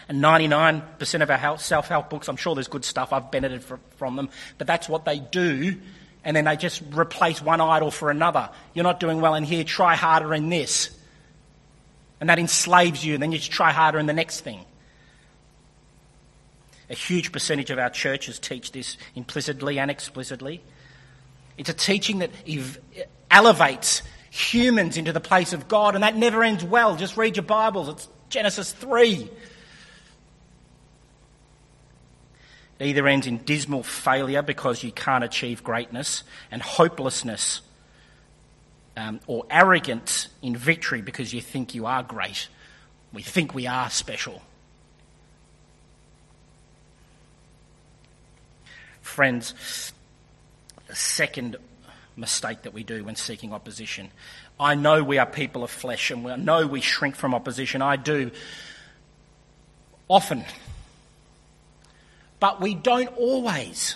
And 0.08 0.22
99% 0.22 1.22
of 1.22 1.30
our 1.30 1.58
self 1.58 1.88
help 1.88 2.10
books, 2.10 2.28
I'm 2.28 2.36
sure 2.36 2.54
there's 2.54 2.68
good 2.68 2.84
stuff, 2.84 3.12
I've 3.12 3.30
benefited 3.30 3.78
from 3.96 4.16
them, 4.16 4.28
but 4.58 4.66
that's 4.66 4.88
what 4.88 5.04
they 5.04 5.18
do. 5.18 5.80
And 6.24 6.36
then 6.36 6.44
they 6.44 6.56
just 6.56 6.82
replace 6.92 7.42
one 7.42 7.60
idol 7.60 7.90
for 7.90 8.10
another. 8.10 8.50
You're 8.74 8.84
not 8.84 9.00
doing 9.00 9.20
well 9.20 9.34
in 9.34 9.44
here, 9.44 9.64
try 9.64 9.96
harder 9.96 10.34
in 10.34 10.48
this. 10.48 10.90
And 12.20 12.30
that 12.30 12.38
enslaves 12.38 13.04
you, 13.04 13.14
and 13.14 13.22
then 13.22 13.32
you 13.32 13.38
just 13.38 13.50
try 13.50 13.72
harder 13.72 13.98
in 13.98 14.06
the 14.06 14.12
next 14.12 14.40
thing. 14.40 14.64
A 16.90 16.94
huge 16.94 17.32
percentage 17.32 17.70
of 17.70 17.78
our 17.78 17.90
churches 17.90 18.38
teach 18.38 18.70
this 18.70 18.96
implicitly 19.14 19.78
and 19.78 19.90
explicitly. 19.90 20.62
It's 21.58 21.68
a 21.68 21.74
teaching 21.74 22.18
that 22.18 22.30
elevates 23.30 24.02
humans 24.30 24.96
into 24.96 25.12
the 25.12 25.20
place 25.20 25.52
of 25.52 25.68
God, 25.68 25.94
and 25.94 26.04
that 26.04 26.16
never 26.16 26.44
ends 26.44 26.62
well. 26.62 26.96
Just 26.96 27.16
read 27.16 27.36
your 27.36 27.44
Bibles, 27.44 27.88
it's 27.88 28.08
Genesis 28.28 28.72
3. 28.72 29.28
It 32.82 32.86
either 32.86 33.06
ends 33.06 33.28
in 33.28 33.38
dismal 33.38 33.84
failure 33.84 34.42
because 34.42 34.82
you 34.82 34.90
can't 34.90 35.22
achieve 35.22 35.62
greatness 35.62 36.24
and 36.50 36.60
hopelessness, 36.60 37.60
um, 38.96 39.20
or 39.28 39.46
arrogance 39.48 40.26
in 40.42 40.56
victory 40.56 41.00
because 41.00 41.32
you 41.32 41.40
think 41.40 41.76
you 41.76 41.86
are 41.86 42.02
great. 42.02 42.48
We 43.12 43.22
think 43.22 43.54
we 43.54 43.68
are 43.68 43.88
special. 43.88 44.42
Friends, 49.00 49.92
the 50.88 50.96
second 50.96 51.58
mistake 52.16 52.62
that 52.62 52.74
we 52.74 52.82
do 52.82 53.04
when 53.04 53.14
seeking 53.14 53.52
opposition. 53.52 54.10
I 54.58 54.74
know 54.74 55.04
we 55.04 55.18
are 55.18 55.26
people 55.26 55.62
of 55.62 55.70
flesh 55.70 56.10
and 56.10 56.26
I 56.26 56.34
know 56.34 56.66
we 56.66 56.80
shrink 56.80 57.14
from 57.14 57.32
opposition. 57.32 57.80
I 57.80 57.94
do 57.94 58.32
often. 60.08 60.44
But 62.42 62.60
we 62.60 62.74
don't 62.74 63.16
always. 63.16 63.94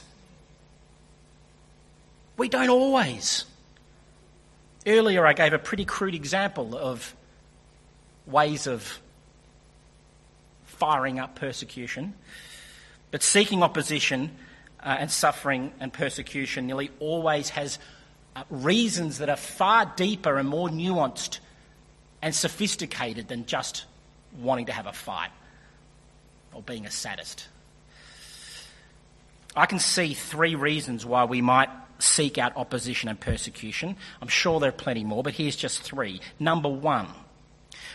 We 2.37 2.49
don't 2.49 2.69
always. 2.69 3.45
Earlier, 4.87 5.27
I 5.27 5.33
gave 5.33 5.53
a 5.53 5.59
pretty 5.59 5.85
crude 5.85 6.15
example 6.15 6.79
of 6.79 7.17
ways 8.25 8.69
of 8.69 9.01
firing 10.67 11.19
up 11.19 11.35
persecution. 11.35 12.15
But 13.11 13.25
seeking 13.25 13.65
opposition 13.65 14.31
uh, 14.79 14.95
and 15.01 15.11
suffering 15.11 15.73
and 15.81 15.93
persecution 15.93 16.69
nearly 16.69 16.93
always 17.01 17.49
has 17.49 17.81
uh, 18.37 18.45
reasons 18.49 19.19
that 19.19 19.29
are 19.29 19.35
far 19.35 19.93
deeper 19.97 20.39
and 20.39 20.49
more 20.49 20.69
nuanced 20.69 21.41
and 22.23 22.33
sophisticated 22.33 23.27
than 23.27 23.47
just 23.47 23.87
wanting 24.41 24.67
to 24.67 24.73
have 24.73 24.87
a 24.87 24.93
fight 24.93 25.33
or 26.53 26.63
being 26.63 26.87
a 26.87 26.93
sadist. 26.93 27.49
I 29.57 29.67
can 29.67 29.79
see 29.79 30.15
three 30.15 30.55
reasons 30.55 31.07
why 31.07 31.25
we 31.25 31.41
might 31.41 31.71
seek 31.99 32.37
out 32.37 32.57
opposition 32.57 33.09
and 33.09 33.19
persecution. 33.19 33.97
I'm 34.21 34.29
sure 34.29 34.61
there 34.61 34.69
are 34.69 34.73
plenty 34.73 35.03
more, 35.03 35.23
but 35.23 35.33
here's 35.33 35.57
just 35.57 35.83
three. 35.83 36.21
Number 36.39 36.69
one, 36.69 37.09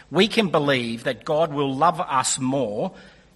we 0.09 0.27
can 0.27 0.49
believe 0.49 1.03
that 1.03 1.23
God 1.23 1.53
will 1.53 1.73
love 1.73 2.01
us 2.01 2.39
more 2.39 2.93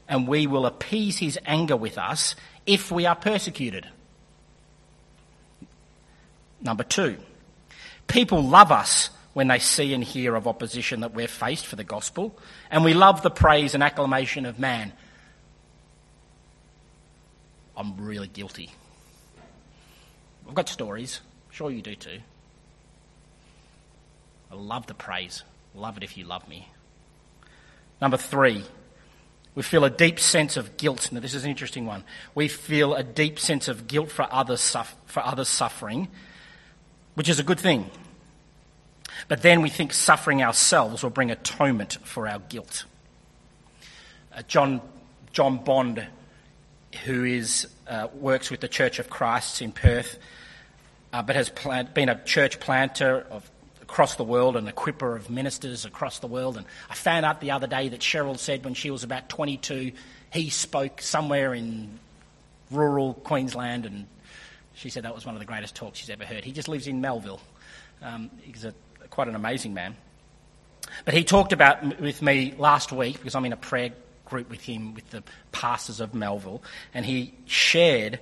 and 0.08 0.28
we 0.28 0.48
will 0.48 0.66
appease 0.66 1.18
his 1.18 1.40
anger 1.46 1.76
with 1.76 1.98
us 1.98 2.36
if 2.66 2.92
we 2.92 3.06
are 3.06 3.16
persecuted. 3.16 3.88
Number 6.62 6.84
two, 6.84 7.18
people 8.08 8.44
love 8.44 8.72
us 8.72 9.10
when 9.34 9.48
they 9.48 9.60
see 9.60 9.94
and 9.94 10.04
hear 10.04 10.36
of 10.36 10.48
opposition 10.48 11.02
that 11.02 11.14
we're 11.14 11.28
faced 11.28 11.66
for 11.66 11.76
the 11.76 11.84
gospel, 11.84 12.38
and 12.72 12.86
we 12.86 12.94
love 12.94 13.22
the 13.22 13.30
praise 13.30 13.74
and 13.74 13.84
acclamation 13.84 14.46
of 14.46 14.58
man. 14.58 14.94
I'm 17.78 17.98
really 17.98 18.28
guilty. 18.28 18.72
I've 20.48 20.56
got 20.56 20.70
stories. 20.70 21.22
Sure 21.52 21.72
you 21.72 21.82
do 21.82 21.96
too. 21.96 22.20
I 24.52 24.56
love 24.56 24.88
the 24.88 24.94
praise. 24.94 25.44
Love 25.74 25.98
it 25.98 26.04
if 26.04 26.18
you 26.18 26.24
love 26.24 26.48
me. 26.48 26.70
Number 28.02 28.18
three, 28.18 28.64
we 29.56 29.64
feel 29.64 29.86
a 29.86 29.90
deep 29.90 30.20
sense 30.20 30.58
of 30.58 30.78
guilt. 30.78 31.12
Now, 31.12 31.20
this 31.20 31.34
is 31.34 31.44
an 31.44 31.50
interesting 31.50 31.86
one. 31.86 32.04
We 32.34 32.48
feel 32.48 32.94
a 32.94 33.04
deep 33.04 33.40
sense 33.40 33.68
of 33.68 33.88
guilt 33.88 34.12
for 34.12 34.28
others, 34.32 34.62
suf- 34.62 34.96
for 35.06 35.26
others 35.26 35.48
suffering, 35.48 36.10
which 37.16 37.30
is 37.30 37.40
a 37.40 37.44
good 37.44 37.60
thing. 37.60 37.90
But 39.28 39.42
then 39.42 39.62
we 39.62 39.70
think 39.70 39.94
suffering 39.94 40.44
ourselves 40.44 41.04
will 41.04 41.10
bring 41.10 41.32
atonement 41.32 41.98
for 42.04 42.28
our 42.28 42.40
guilt. 42.40 42.84
Uh, 44.36 44.42
John, 44.48 44.82
John 45.32 45.64
Bond, 45.64 46.06
who 47.04 47.24
is, 47.24 47.68
uh, 47.88 48.08
works 48.16 48.50
with 48.50 48.60
the 48.60 48.68
Church 48.68 49.00
of 49.00 49.10
Christ 49.10 49.62
in 49.62 49.72
Perth, 49.72 50.18
uh, 51.14 51.22
but 51.22 51.36
has 51.36 51.50
plant, 51.50 51.94
been 51.94 52.10
a 52.10 52.24
church 52.24 52.60
planter 52.60 53.26
of 53.30 53.50
across 53.82 54.16
the 54.16 54.24
world, 54.24 54.58
an 54.58 54.68
equiper 54.68 55.16
of 55.16 55.30
ministers 55.30 55.86
across 55.86 56.18
the 56.20 56.28
world. 56.28 56.58
And 56.58 56.66
I 56.90 56.96
found 56.96 57.24
out 57.24 57.40
the 57.40 57.52
other 57.52 57.68
day 57.68 57.90
that 57.90 58.00
Cheryl 58.00 58.38
said 58.38 58.66
when 58.66 58.74
she 58.74 58.90
was 58.90 59.04
about 59.04 59.30
22, 59.30 59.92
he 60.34 60.50
spoke 60.50 61.02
somewhere 61.02 61.54
in 61.54 62.00
rural 62.72 63.14
Queensland, 63.14 63.86
and 63.86 64.08
she 64.74 64.90
said 64.90 65.04
that 65.04 65.14
was 65.14 65.26
one 65.26 65.36
of 65.36 65.40
the 65.40 65.46
greatest 65.46 65.76
talks 65.76 66.00
she's 66.00 66.10
ever 66.10 66.26
heard. 66.26 66.44
He 66.44 66.52
just 66.52 66.68
lives 66.68 66.88
in 66.88 67.00
Melville. 67.00 67.40
Um, 68.02 68.32
he's 68.42 68.66
a, 68.66 68.74
quite 69.12 69.28
an 69.28 69.36
amazing 69.36 69.74
man. 69.74 69.96
But 71.06 71.14
he 71.14 71.24
talked 71.24 71.54
about 71.54 72.00
with 72.02 72.22
me 72.22 72.56
last 72.58 72.92
week 72.92 73.18
because 73.18 73.36
I'm 73.36 73.46
in 73.46 73.54
a 73.54 73.58
prayer 73.58 73.92
group 74.26 74.50
with 74.50 74.62
him 74.62 74.94
with 74.94 75.10
the 75.12 75.24
pastors 75.52 76.00
of 76.00 76.14
Melville, 76.14 76.62
and 76.94 77.06
he 77.06 77.34
shared 77.46 78.20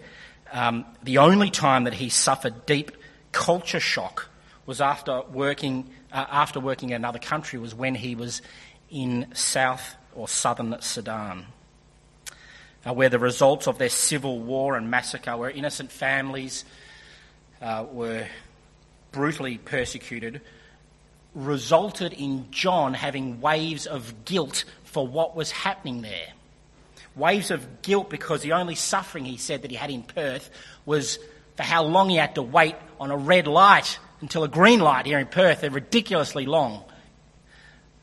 um, 0.51 0.85
the 1.01 1.17
only 1.17 1.49
time 1.49 1.85
that 1.85 1.95
he 1.95 2.09
suffered 2.09 2.65
deep 2.65 2.91
culture 3.31 3.79
shock 3.79 4.29
was 4.65 4.79
after 4.79 5.21
working, 5.31 5.89
uh, 6.11 6.25
after 6.29 6.59
working 6.59 6.91
in 6.91 6.95
another 6.95 7.19
country 7.19 7.59
was 7.59 7.73
when 7.73 7.95
he 7.95 8.15
was 8.15 8.41
in 8.89 9.27
South 9.33 9.95
or 10.15 10.27
Southern 10.27 10.79
Sudan, 10.79 11.47
uh, 12.85 12.93
where 12.93 13.09
the 13.09 13.19
results 13.19 13.67
of 13.67 13.77
their 13.77 13.89
civil 13.89 14.39
war 14.39 14.77
and 14.77 14.91
massacre, 14.91 15.35
where 15.35 15.49
innocent 15.49 15.91
families 15.91 16.63
uh, 17.61 17.85
were 17.91 18.27
brutally 19.11 19.57
persecuted, 19.57 20.41
resulted 21.33 22.13
in 22.13 22.45
John 22.51 22.93
having 22.93 23.41
waves 23.41 23.87
of 23.87 24.25
guilt 24.25 24.65
for 24.93 25.05
what 25.05 25.35
was 25.35 25.51
happening 25.51 26.01
there. 26.01 26.29
Waves 27.15 27.51
of 27.51 27.81
guilt 27.81 28.09
because 28.09 28.41
the 28.41 28.53
only 28.53 28.75
suffering 28.75 29.25
he 29.25 29.37
said 29.37 29.63
that 29.63 29.71
he 29.71 29.77
had 29.77 29.89
in 29.89 30.03
Perth 30.03 30.49
was 30.85 31.19
for 31.57 31.63
how 31.63 31.83
long 31.83 32.09
he 32.09 32.15
had 32.15 32.35
to 32.35 32.41
wait 32.41 32.75
on 32.99 33.11
a 33.11 33.17
red 33.17 33.47
light 33.47 33.99
until 34.21 34.43
a 34.43 34.47
green 34.47 34.79
light 34.79 35.05
here 35.05 35.19
in 35.19 35.27
Perth. 35.27 35.61
They're 35.61 35.69
ridiculously 35.69 36.45
long. 36.45 36.83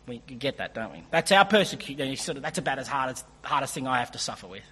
We 0.06 0.18
get 0.18 0.58
that, 0.58 0.74
don't 0.74 0.92
we? 0.92 1.04
That's 1.10 1.30
our 1.32 1.44
persecution. 1.44 2.16
Sort 2.16 2.36
of, 2.36 2.42
that's 2.42 2.58
about 2.58 2.78
as 2.78 2.88
hard 2.88 3.12
as 3.12 3.24
hardest 3.42 3.74
thing 3.74 3.86
I 3.86 4.00
have 4.00 4.12
to 4.12 4.18
suffer 4.18 4.46
with. 4.46 4.64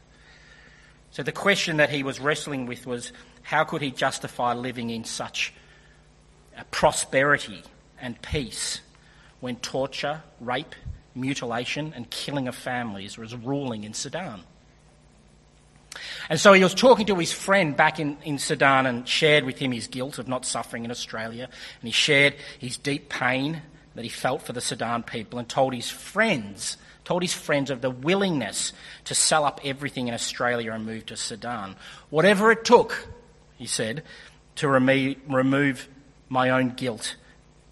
So 1.11 1.23
the 1.23 1.33
question 1.33 1.79
that 1.79 1.91
he 1.91 2.03
was 2.03 2.21
wrestling 2.21 2.67
with 2.67 2.87
was 2.87 3.13
how 3.43 3.65
could 3.65 3.81
he 3.81 3.91
justify 3.91 4.55
living 4.55 4.91
in 4.91 5.05
such 5.05 5.55
prosperity 6.71 7.63
and 8.01 8.21
peace 8.21 8.81
when 9.41 9.57
torture, 9.57 10.23
rape, 10.41 10.75
mutilation, 11.21 11.93
and 11.95 12.09
killing 12.11 12.49
of 12.49 12.55
families 12.55 13.19
was 13.19 13.35
ruling 13.35 13.85
in 13.85 13.95
Sudan? 13.95 14.43
And 16.29 16.39
so 16.39 16.53
he 16.53 16.63
was 16.63 16.75
talking 16.75 17.07
to 17.07 17.15
his 17.17 17.33
friend 17.33 17.77
back 17.77 17.99
in, 17.99 18.19
in 18.23 18.39
Sudan 18.39 18.87
and 18.87 19.09
shared 19.09 19.45
with 19.45 19.59
him 19.59 19.73
his 19.73 19.87
guilt 19.87 20.19
of 20.19 20.29
not 20.29 20.45
suffering 20.45 20.85
in 20.85 20.91
Australia. 20.91 21.45
And 21.45 21.89
he 21.89 21.91
shared 21.91 22.35
his 22.59 22.77
deep 22.77 23.09
pain 23.09 23.63
that 23.95 24.05
he 24.05 24.11
felt 24.11 24.43
for 24.43 24.53
the 24.53 24.61
Sudan 24.61 25.03
people 25.03 25.39
and 25.39 25.49
told 25.49 25.75
his 25.75 25.91
friends, 25.91 26.77
told 27.05 27.23
his 27.23 27.33
friends 27.33 27.71
of 27.71 27.81
the 27.81 27.91
willingness 27.91 28.73
to 29.05 29.15
sell 29.15 29.45
up 29.45 29.61
everything 29.65 30.09
in 30.09 30.15
Australia 30.15 30.73
and 30.73 30.85
move 30.85 31.07
to 31.07 31.17
Sudan. 31.17 31.75
Whatever 32.11 32.53
it 32.53 32.65
took, 32.65 33.09
he 33.57 33.67
said, 33.67 34.05
to 34.57 34.69
remo- 34.69 35.17
remove 35.29 35.89
my 36.29 36.51
own 36.51 36.71
guilt 36.71 37.17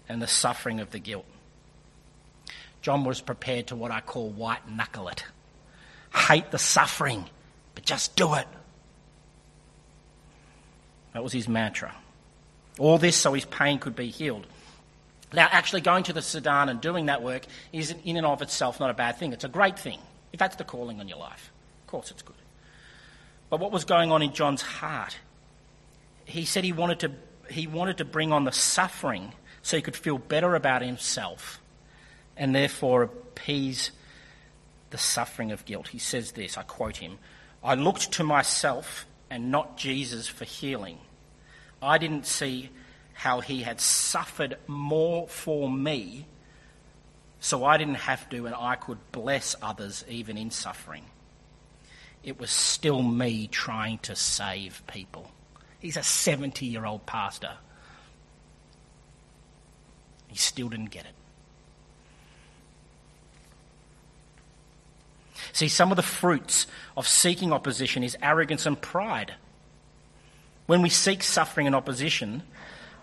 and 0.09 0.21
the 0.21 0.27
suffering 0.27 0.79
of 0.79 0.91
the 0.91 0.99
guilt. 0.99 1.25
John 2.87 3.03
was 3.03 3.19
prepared 3.19 3.67
to 3.67 3.75
what 3.75 3.91
I 3.91 3.99
call 3.99 4.29
white 4.29 4.71
knuckle 4.71 5.09
it. 5.09 5.25
Hate 6.15 6.51
the 6.51 6.57
suffering 6.57 7.25
but 7.75 7.83
just 7.83 8.15
do 8.15 8.35
it. 8.35 8.47
That 11.11 11.21
was 11.21 11.33
his 11.33 11.49
mantra. 11.49 11.93
All 12.79 12.97
this 12.97 13.17
so 13.17 13.33
his 13.33 13.43
pain 13.43 13.79
could 13.79 13.93
be 13.93 14.07
healed. 14.07 14.47
Now, 15.33 15.49
actually 15.51 15.81
going 15.81 16.05
to 16.05 16.13
the 16.13 16.21
Sudan 16.21 16.69
and 16.69 16.79
doing 16.79 17.07
that 17.07 17.21
work 17.21 17.41
is 17.73 17.93
in 18.05 18.15
and 18.15 18.25
of 18.25 18.41
itself 18.41 18.79
not 18.79 18.89
a 18.89 18.93
bad 18.93 19.17
thing. 19.17 19.33
It's 19.33 19.43
a 19.43 19.49
great 19.49 19.77
thing, 19.77 19.99
if 20.31 20.39
that's 20.39 20.55
the 20.55 20.63
calling 20.63 21.01
on 21.01 21.09
your 21.09 21.17
life. 21.17 21.51
Of 21.81 21.87
course, 21.87 22.09
it's 22.09 22.21
good. 22.21 22.37
But 23.49 23.59
what 23.59 23.73
was 23.73 23.83
going 23.83 24.13
on 24.13 24.21
in 24.21 24.31
John's 24.31 24.61
heart? 24.61 25.17
He 26.23 26.45
said 26.45 26.63
he 26.63 26.71
wanted 26.71 27.01
to 27.01 27.11
he 27.51 27.67
wanted 27.67 27.97
to 27.97 28.05
bring 28.05 28.31
on 28.31 28.45
the 28.45 28.53
suffering 28.53 29.33
so 29.61 29.75
he 29.75 29.83
could 29.83 29.97
feel 29.97 30.17
better 30.17 30.55
about 30.55 30.81
himself 30.81 31.59
and 32.37 32.55
therefore 32.55 33.03
appease 33.03 33.91
the 34.89 34.97
suffering 34.97 35.51
of 35.51 35.65
guilt. 35.65 35.89
He 35.89 35.99
says 35.99 36.31
this, 36.31 36.57
I 36.57 36.63
quote 36.63 36.97
him 36.97 37.17
I 37.63 37.75
looked 37.75 38.13
to 38.13 38.23
myself 38.23 39.05
and 39.29 39.51
not 39.51 39.77
Jesus 39.77 40.27
for 40.27 40.45
healing. 40.45 40.99
I 41.81 41.97
didn't 41.97 42.25
see 42.25 42.69
how 43.13 43.41
he 43.41 43.63
had 43.63 43.81
suffered 43.81 44.57
more 44.67 45.27
for 45.27 45.69
me, 45.69 46.27
so 47.39 47.65
I 47.65 47.77
didn't 47.77 47.95
have 47.95 48.29
to 48.29 48.45
and 48.45 48.55
I 48.55 48.75
could 48.75 48.99
bless 49.11 49.55
others 49.61 50.05
even 50.07 50.37
in 50.37 50.51
suffering. 50.51 51.05
It 52.23 52.39
was 52.39 52.51
still 52.51 53.01
me 53.01 53.47
trying 53.47 53.99
to 53.99 54.15
save 54.15 54.83
people. 54.87 55.31
He's 55.79 55.97
a 55.97 56.03
70 56.03 56.65
year 56.65 56.85
old 56.85 57.05
pastor. 57.05 57.57
He 60.27 60.37
still 60.37 60.69
didn't 60.69 60.91
get 60.91 61.05
it. 61.05 61.16
See, 65.57 65.69
some 65.69 65.91
of 65.91 65.95
the 65.95 66.03
fruits 66.03 66.67
of 66.95 67.07
seeking 67.07 67.51
opposition 67.51 68.03
is 68.03 68.15
arrogance 68.21 68.67
and 68.67 68.79
pride. 68.79 69.33
When 70.67 70.83
we 70.83 70.89
seek 70.89 71.23
suffering 71.23 71.65
and 71.65 71.75
opposition, 71.75 72.43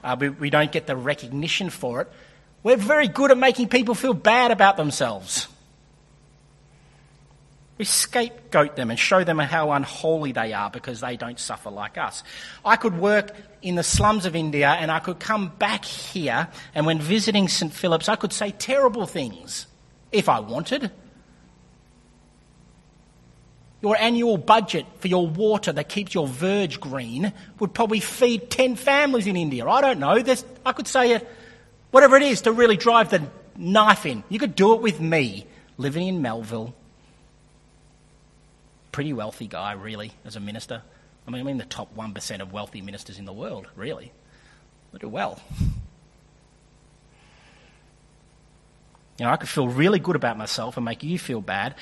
uh, 0.04 0.14
we, 0.20 0.28
we 0.28 0.50
don't 0.50 0.70
get 0.70 0.86
the 0.86 0.94
recognition 0.94 1.68
for 1.68 2.02
it. 2.02 2.12
We're 2.62 2.76
very 2.76 3.08
good 3.08 3.32
at 3.32 3.38
making 3.38 3.70
people 3.70 3.96
feel 3.96 4.14
bad 4.14 4.52
about 4.52 4.76
themselves. 4.76 5.48
We 7.76 7.86
scapegoat 7.86 8.76
them 8.76 8.88
and 8.88 9.00
show 9.00 9.24
them 9.24 9.40
how 9.40 9.72
unholy 9.72 10.30
they 10.30 10.52
are 10.52 10.70
because 10.70 11.00
they 11.00 11.16
don't 11.16 11.40
suffer 11.40 11.70
like 11.70 11.98
us. 11.98 12.22
I 12.64 12.76
could 12.76 12.96
work 12.96 13.34
in 13.62 13.74
the 13.74 13.82
slums 13.82 14.26
of 14.26 14.36
India 14.36 14.68
and 14.68 14.92
I 14.92 15.00
could 15.00 15.18
come 15.18 15.48
back 15.58 15.84
here 15.84 16.46
and 16.72 16.86
when 16.86 17.00
visiting 17.00 17.48
St. 17.48 17.72
Philip's, 17.72 18.08
I 18.08 18.14
could 18.14 18.32
say 18.32 18.52
terrible 18.52 19.08
things 19.08 19.66
if 20.12 20.28
I 20.28 20.38
wanted. 20.38 20.92
Your 23.84 23.96
annual 23.96 24.36
budget 24.36 24.86
for 24.98 25.06
your 25.06 25.28
water 25.28 25.70
that 25.70 25.88
keeps 25.88 26.12
your 26.12 26.26
verge 26.26 26.80
green 26.80 27.32
would 27.60 27.72
probably 27.72 28.00
feed 28.00 28.50
10 28.50 28.74
families 28.74 29.28
in 29.28 29.36
India. 29.36 29.64
I 29.64 29.80
don't 29.80 30.00
know. 30.00 30.20
There's, 30.20 30.44
I 30.66 30.72
could 30.72 30.88
say 30.88 31.12
it, 31.12 31.28
whatever 31.92 32.16
it 32.16 32.22
is 32.22 32.40
to 32.42 32.52
really 32.52 32.76
drive 32.76 33.10
the 33.10 33.22
knife 33.56 34.06
in. 34.06 34.24
You 34.28 34.40
could 34.40 34.56
do 34.56 34.74
it 34.74 34.80
with 34.80 35.00
me 35.00 35.46
living 35.78 36.08
in 36.08 36.20
Melville 36.20 36.74
pretty 38.94 39.12
wealthy 39.12 39.48
guy, 39.48 39.72
really, 39.72 40.12
as 40.24 40.36
a 40.36 40.40
minister. 40.40 40.80
I 41.26 41.30
mean, 41.32 41.40
I'm 41.40 41.48
in 41.48 41.58
the 41.58 41.64
top 41.64 41.96
1% 41.96 42.40
of 42.40 42.52
wealthy 42.52 42.80
ministers 42.80 43.18
in 43.18 43.24
the 43.24 43.32
world, 43.32 43.66
really. 43.74 44.12
I 44.94 44.98
do 44.98 45.08
well. 45.08 45.40
You 49.18 49.24
know, 49.24 49.32
I 49.32 49.36
could 49.36 49.48
feel 49.48 49.66
really 49.66 49.98
good 49.98 50.14
about 50.14 50.38
myself 50.38 50.76
and 50.76 50.84
make 50.84 51.02
you 51.02 51.18
feel 51.18 51.40
bad. 51.40 51.74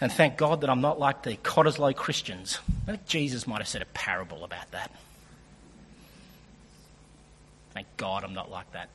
And 0.00 0.10
thank 0.10 0.36
God 0.38 0.62
that 0.62 0.70
I'm 0.70 0.80
not 0.80 0.98
like 0.98 1.22
the 1.22 1.36
Cottesloe 1.36 1.94
Christians. 1.94 2.58
I 2.84 2.92
think 2.92 3.06
Jesus 3.06 3.46
might 3.46 3.58
have 3.58 3.68
said 3.68 3.82
a 3.82 3.86
parable 3.86 4.44
about 4.44 4.70
that. 4.70 4.90
Thank 7.74 7.86
God 7.96 8.24
I'm 8.24 8.34
not 8.34 8.50
like 8.50 8.72
that 8.72 8.88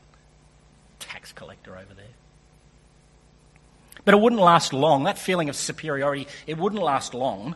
tax 1.00 1.32
collector 1.32 1.72
over 1.72 1.94
there. 1.94 2.06
But 4.04 4.14
it 4.14 4.20
wouldn't 4.20 4.42
last 4.42 4.74
long. 4.74 5.04
That 5.04 5.18
feeling 5.18 5.50
of 5.50 5.56
superiority, 5.56 6.28
it 6.48 6.58
wouldn't 6.58 6.82
last 6.82 7.14
long. 7.14 7.56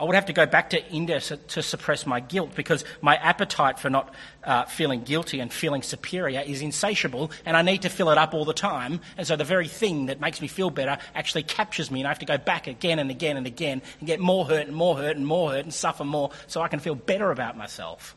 I 0.00 0.04
would 0.04 0.14
have 0.14 0.26
to 0.26 0.32
go 0.32 0.46
back 0.46 0.70
to 0.70 0.86
India 0.90 1.20
to 1.20 1.62
suppress 1.62 2.06
my 2.06 2.20
guilt 2.20 2.54
because 2.54 2.84
my 3.00 3.16
appetite 3.16 3.80
for 3.80 3.90
not 3.90 4.14
uh, 4.44 4.64
feeling 4.64 5.02
guilty 5.02 5.40
and 5.40 5.52
feeling 5.52 5.82
superior 5.82 6.40
is 6.40 6.62
insatiable 6.62 7.32
and 7.44 7.56
I 7.56 7.62
need 7.62 7.82
to 7.82 7.88
fill 7.88 8.10
it 8.10 8.18
up 8.18 8.32
all 8.32 8.44
the 8.44 8.54
time. 8.54 9.00
And 9.16 9.26
so 9.26 9.34
the 9.34 9.44
very 9.44 9.66
thing 9.66 10.06
that 10.06 10.20
makes 10.20 10.40
me 10.40 10.46
feel 10.46 10.70
better 10.70 10.98
actually 11.16 11.42
captures 11.42 11.90
me 11.90 12.00
and 12.00 12.06
I 12.06 12.10
have 12.10 12.20
to 12.20 12.26
go 12.26 12.38
back 12.38 12.68
again 12.68 13.00
and 13.00 13.10
again 13.10 13.36
and 13.36 13.46
again 13.46 13.82
and 13.98 14.06
get 14.06 14.20
more 14.20 14.44
hurt 14.44 14.68
and 14.68 14.76
more 14.76 14.96
hurt 14.96 15.16
and 15.16 15.26
more 15.26 15.50
hurt 15.50 15.64
and 15.64 15.74
suffer 15.74 16.04
more 16.04 16.30
so 16.46 16.62
I 16.62 16.68
can 16.68 16.78
feel 16.78 16.94
better 16.94 17.32
about 17.32 17.56
myself. 17.56 18.16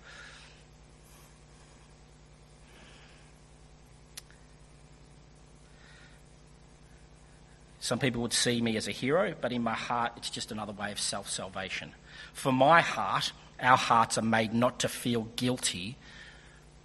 Some 7.82 7.98
people 7.98 8.22
would 8.22 8.32
see 8.32 8.62
me 8.62 8.78
as 8.78 8.88
a 8.88 8.92
hero, 8.92 9.34
but 9.42 9.52
in 9.52 9.64
my 9.64 9.74
heart, 9.74 10.14
it's 10.16 10.30
just 10.30 10.52
another 10.52 10.72
way 10.72 10.92
of 10.92 11.00
self 11.00 11.28
salvation. 11.28 11.94
For 12.32 12.54
my 12.54 12.80
heart, 12.80 13.32
our 13.60 13.76
hearts 13.76 14.20
are 14.20 14.24
made 14.24 14.54
not 14.54 14.80
to 14.82 14.88
feel 14.88 15.24
guilty, 15.36 15.98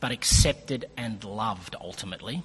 but 0.00 0.10
accepted 0.10 0.86
and 0.96 1.22
loved 1.22 1.76
ultimately. 1.78 2.42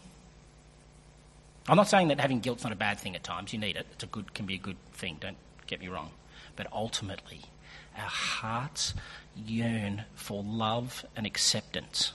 I'm 1.70 1.78
not 1.78 1.88
saying 1.88 2.10
that 2.10 2.20
having 2.20 2.42
guilt's 2.42 2.64
not 2.64 2.74
a 2.74 2.76
bad 2.76 3.00
thing 3.00 3.16
at 3.16 3.24
times. 3.24 3.54
You 3.54 3.60
need 3.60 3.78
it. 3.78 3.88
It's 3.94 4.04
a 4.04 4.08
good, 4.08 4.34
can 4.34 4.46
be 4.46 4.56
a 4.56 4.60
good 4.60 4.78
thing. 4.92 5.16
Don't 5.22 5.38
get 5.66 5.80
me 5.80 5.88
wrong. 5.88 6.10
But 6.58 6.68
ultimately, 6.74 7.40
our 7.98 8.04
hearts 8.04 8.94
yearn 9.34 10.04
for 10.14 10.44
love 10.44 11.06
and 11.16 11.26
acceptance. 11.26 12.12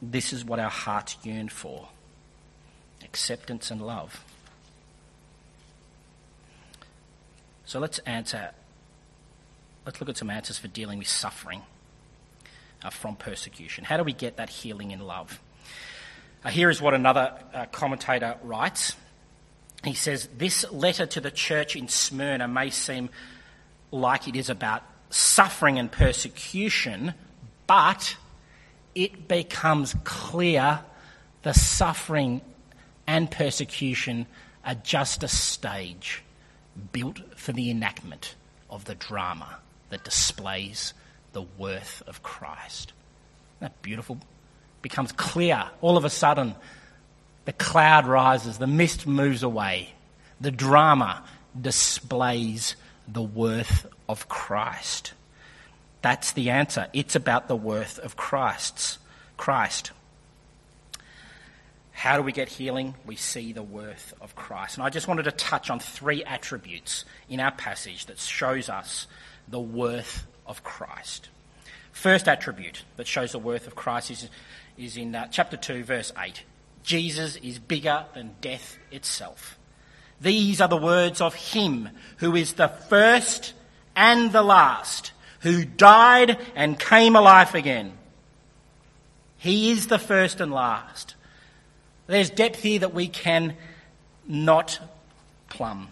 This 0.00 0.32
is 0.32 0.44
what 0.44 0.60
our 0.60 0.70
hearts 0.70 1.16
yearn 1.24 1.48
for 1.48 1.88
acceptance 3.04 3.70
and 3.70 3.80
love. 3.80 4.24
So 7.64 7.78
let's 7.78 7.98
answer, 8.00 8.50
let's 9.84 10.00
look 10.00 10.08
at 10.08 10.16
some 10.16 10.30
answers 10.30 10.58
for 10.58 10.68
dealing 10.68 10.98
with 10.98 11.08
suffering 11.08 11.62
uh, 12.82 12.90
from 12.90 13.16
persecution. 13.16 13.84
How 13.84 13.96
do 13.96 14.04
we 14.04 14.12
get 14.12 14.36
that 14.36 14.48
healing 14.48 14.90
in 14.90 15.00
love? 15.00 15.38
Uh, 16.44 16.48
here 16.48 16.70
is 16.70 16.80
what 16.80 16.94
another 16.94 17.34
uh, 17.52 17.66
commentator 17.66 18.36
writes. 18.42 18.94
He 19.84 19.94
says, 19.94 20.28
This 20.36 20.70
letter 20.70 21.06
to 21.06 21.20
the 21.20 21.30
church 21.30 21.76
in 21.76 21.88
Smyrna 21.88 22.48
may 22.48 22.70
seem 22.70 23.10
like 23.90 24.28
it 24.28 24.36
is 24.36 24.48
about 24.48 24.82
suffering 25.10 25.78
and 25.78 25.90
persecution, 25.90 27.14
but 27.66 28.16
it 28.94 29.28
becomes 29.28 29.94
clear 30.04 30.80
the 31.42 31.54
suffering 31.54 32.40
and 33.08 33.30
persecution 33.30 34.26
are 34.64 34.74
just 34.74 35.22
a 35.24 35.28
stage 35.28 36.22
built 36.92 37.18
for 37.34 37.52
the 37.52 37.70
enactment 37.70 38.36
of 38.70 38.84
the 38.84 38.94
drama 38.94 39.58
that 39.88 40.04
displays 40.04 40.92
the 41.32 41.42
worth 41.56 42.02
of 42.06 42.22
Christ. 42.22 42.92
Isn't 43.56 43.72
that 43.72 43.82
beautiful? 43.82 44.18
Becomes 44.82 45.10
clear. 45.12 45.70
All 45.80 45.96
of 45.96 46.04
a 46.04 46.10
sudden, 46.10 46.54
the 47.46 47.54
cloud 47.54 48.06
rises, 48.06 48.58
the 48.58 48.66
mist 48.66 49.06
moves 49.06 49.42
away. 49.42 49.94
The 50.38 50.50
drama 50.50 51.24
displays 51.58 52.76
the 53.08 53.22
worth 53.22 53.86
of 54.06 54.28
Christ. 54.28 55.14
That's 56.02 56.32
the 56.32 56.50
answer. 56.50 56.88
It's 56.92 57.16
about 57.16 57.48
the 57.48 57.56
worth 57.56 57.98
of 57.98 58.16
Christ's 58.16 58.98
Christ. 59.38 59.92
How 61.98 62.16
do 62.16 62.22
we 62.22 62.30
get 62.30 62.48
healing? 62.48 62.94
We 63.06 63.16
see 63.16 63.52
the 63.52 63.64
worth 63.64 64.14
of 64.20 64.36
Christ. 64.36 64.76
And 64.76 64.86
I 64.86 64.88
just 64.88 65.08
wanted 65.08 65.24
to 65.24 65.32
touch 65.32 65.68
on 65.68 65.80
three 65.80 66.22
attributes 66.22 67.04
in 67.28 67.40
our 67.40 67.50
passage 67.50 68.06
that 68.06 68.20
shows 68.20 68.68
us 68.68 69.08
the 69.48 69.58
worth 69.58 70.24
of 70.46 70.62
Christ. 70.62 71.28
First 71.90 72.28
attribute 72.28 72.84
that 72.98 73.08
shows 73.08 73.32
the 73.32 73.40
worth 73.40 73.66
of 73.66 73.74
Christ 73.74 74.12
is, 74.12 74.28
is 74.76 74.96
in 74.96 75.12
uh, 75.12 75.26
chapter 75.32 75.56
2, 75.56 75.82
verse 75.82 76.12
8. 76.16 76.44
Jesus 76.84 77.34
is 77.34 77.58
bigger 77.58 78.04
than 78.14 78.36
death 78.40 78.78
itself. 78.92 79.58
These 80.20 80.60
are 80.60 80.68
the 80.68 80.76
words 80.76 81.20
of 81.20 81.34
Him 81.34 81.88
who 82.18 82.36
is 82.36 82.52
the 82.52 82.68
first 82.68 83.54
and 83.96 84.30
the 84.30 84.44
last, 84.44 85.10
who 85.40 85.64
died 85.64 86.38
and 86.54 86.78
came 86.78 87.16
alive 87.16 87.56
again. 87.56 87.98
He 89.36 89.72
is 89.72 89.88
the 89.88 89.98
first 89.98 90.40
and 90.40 90.52
last. 90.52 91.16
There's 92.08 92.30
depth 92.30 92.60
here 92.60 92.80
that 92.80 92.94
we 92.94 93.06
can 93.06 93.54
not 94.26 94.80
plumb. 95.48 95.88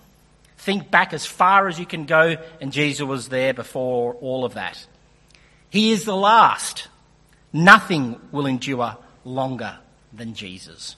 Think 0.56 0.90
back 0.90 1.12
as 1.12 1.24
far 1.24 1.68
as 1.68 1.78
you 1.78 1.86
can 1.86 2.06
go, 2.06 2.36
and 2.60 2.72
Jesus 2.72 3.06
was 3.06 3.28
there 3.28 3.54
before 3.54 4.14
all 4.14 4.44
of 4.44 4.54
that. 4.54 4.84
He 5.70 5.92
is 5.92 6.04
the 6.04 6.16
last. 6.16 6.88
Nothing 7.52 8.18
will 8.32 8.46
endure 8.46 8.96
longer 9.24 9.78
than 10.12 10.34
Jesus. 10.34 10.96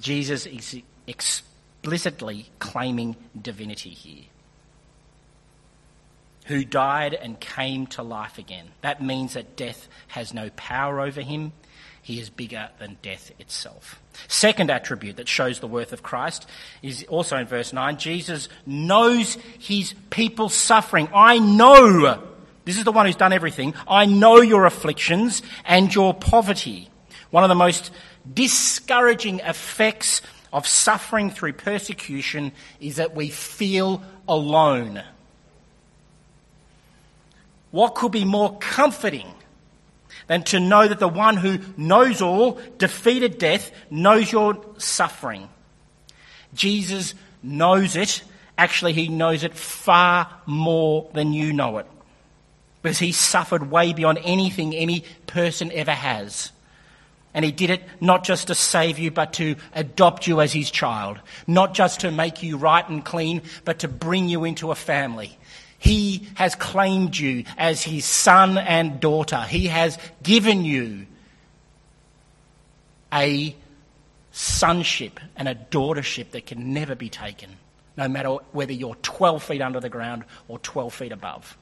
Jesus 0.00 0.46
is 0.46 0.82
explicitly 1.06 2.46
claiming 2.58 3.14
divinity 3.40 3.90
here. 3.90 4.24
Who 6.46 6.64
died 6.64 7.12
and 7.12 7.38
came 7.38 7.86
to 7.88 8.02
life 8.02 8.38
again. 8.38 8.68
That 8.80 9.02
means 9.02 9.34
that 9.34 9.54
death 9.54 9.86
has 10.08 10.32
no 10.32 10.48
power 10.56 11.00
over 11.00 11.20
him. 11.20 11.52
He 12.08 12.18
is 12.18 12.30
bigger 12.30 12.70
than 12.78 12.96
death 13.02 13.32
itself. 13.38 14.00
Second 14.28 14.70
attribute 14.70 15.16
that 15.16 15.28
shows 15.28 15.60
the 15.60 15.66
worth 15.66 15.92
of 15.92 16.02
Christ 16.02 16.48
is 16.82 17.04
also 17.06 17.36
in 17.36 17.46
verse 17.46 17.74
9. 17.74 17.98
Jesus 17.98 18.48
knows 18.64 19.34
his 19.58 19.92
people's 20.08 20.54
suffering. 20.54 21.10
I 21.14 21.38
know 21.38 22.18
This 22.64 22.78
is 22.78 22.84
the 22.84 22.92
one 22.92 23.04
who's 23.04 23.14
done 23.14 23.34
everything. 23.34 23.74
I 23.86 24.06
know 24.06 24.40
your 24.40 24.64
afflictions 24.64 25.42
and 25.66 25.94
your 25.94 26.14
poverty. 26.14 26.88
One 27.28 27.44
of 27.44 27.50
the 27.50 27.54
most 27.54 27.90
discouraging 28.32 29.40
effects 29.40 30.22
of 30.50 30.66
suffering 30.66 31.30
through 31.30 31.52
persecution 31.52 32.52
is 32.80 32.96
that 32.96 33.14
we 33.14 33.28
feel 33.28 34.02
alone. 34.26 35.02
What 37.70 37.94
could 37.94 38.12
be 38.12 38.24
more 38.24 38.56
comforting 38.56 39.34
than 40.26 40.42
to 40.44 40.60
know 40.60 40.86
that 40.86 40.98
the 40.98 41.08
one 41.08 41.36
who 41.36 41.58
knows 41.76 42.20
all, 42.20 42.60
defeated 42.78 43.38
death, 43.38 43.70
knows 43.90 44.30
your 44.30 44.64
suffering? 44.78 45.48
Jesus 46.54 47.14
knows 47.42 47.96
it. 47.96 48.22
Actually, 48.56 48.92
he 48.92 49.08
knows 49.08 49.44
it 49.44 49.54
far 49.54 50.28
more 50.46 51.08
than 51.14 51.32
you 51.32 51.52
know 51.52 51.78
it. 51.78 51.86
Because 52.82 52.98
he 52.98 53.12
suffered 53.12 53.70
way 53.70 53.92
beyond 53.92 54.18
anything 54.24 54.74
any 54.74 55.04
person 55.26 55.70
ever 55.72 55.92
has. 55.92 56.52
And 57.34 57.44
he 57.44 57.52
did 57.52 57.70
it 57.70 57.82
not 58.00 58.24
just 58.24 58.48
to 58.48 58.54
save 58.54 58.98
you, 58.98 59.10
but 59.10 59.34
to 59.34 59.56
adopt 59.74 60.26
you 60.26 60.40
as 60.40 60.52
his 60.52 60.70
child. 60.70 61.20
Not 61.46 61.74
just 61.74 62.00
to 62.00 62.10
make 62.10 62.42
you 62.42 62.56
right 62.56 62.88
and 62.88 63.04
clean, 63.04 63.42
but 63.64 63.80
to 63.80 63.88
bring 63.88 64.28
you 64.28 64.44
into 64.44 64.70
a 64.70 64.74
family. 64.74 65.37
He 65.78 66.28
has 66.34 66.54
claimed 66.54 67.16
you 67.16 67.44
as 67.56 67.82
his 67.82 68.04
son 68.04 68.58
and 68.58 69.00
daughter. 69.00 69.40
He 69.42 69.68
has 69.68 69.96
given 70.22 70.64
you 70.64 71.06
a 73.12 73.54
sonship 74.32 75.20
and 75.36 75.48
a 75.48 75.54
daughtership 75.54 76.32
that 76.32 76.46
can 76.46 76.72
never 76.72 76.94
be 76.94 77.08
taken, 77.08 77.50
no 77.96 78.08
matter 78.08 78.30
whether 78.52 78.72
you're 78.72 78.96
12 78.96 79.42
feet 79.42 79.62
under 79.62 79.80
the 79.80 79.88
ground 79.88 80.24
or 80.48 80.58
12 80.58 80.92
feet 80.92 81.12
above. 81.12 81.56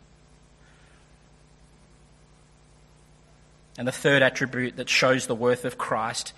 And 3.79 3.87
the 3.87 3.93
third 3.93 4.23
attribute 4.23 4.77
that 4.77 4.89
shows 4.89 5.27
the 5.27 5.35
worth 5.35 5.67
of 5.67 5.77
Christ 5.77 6.33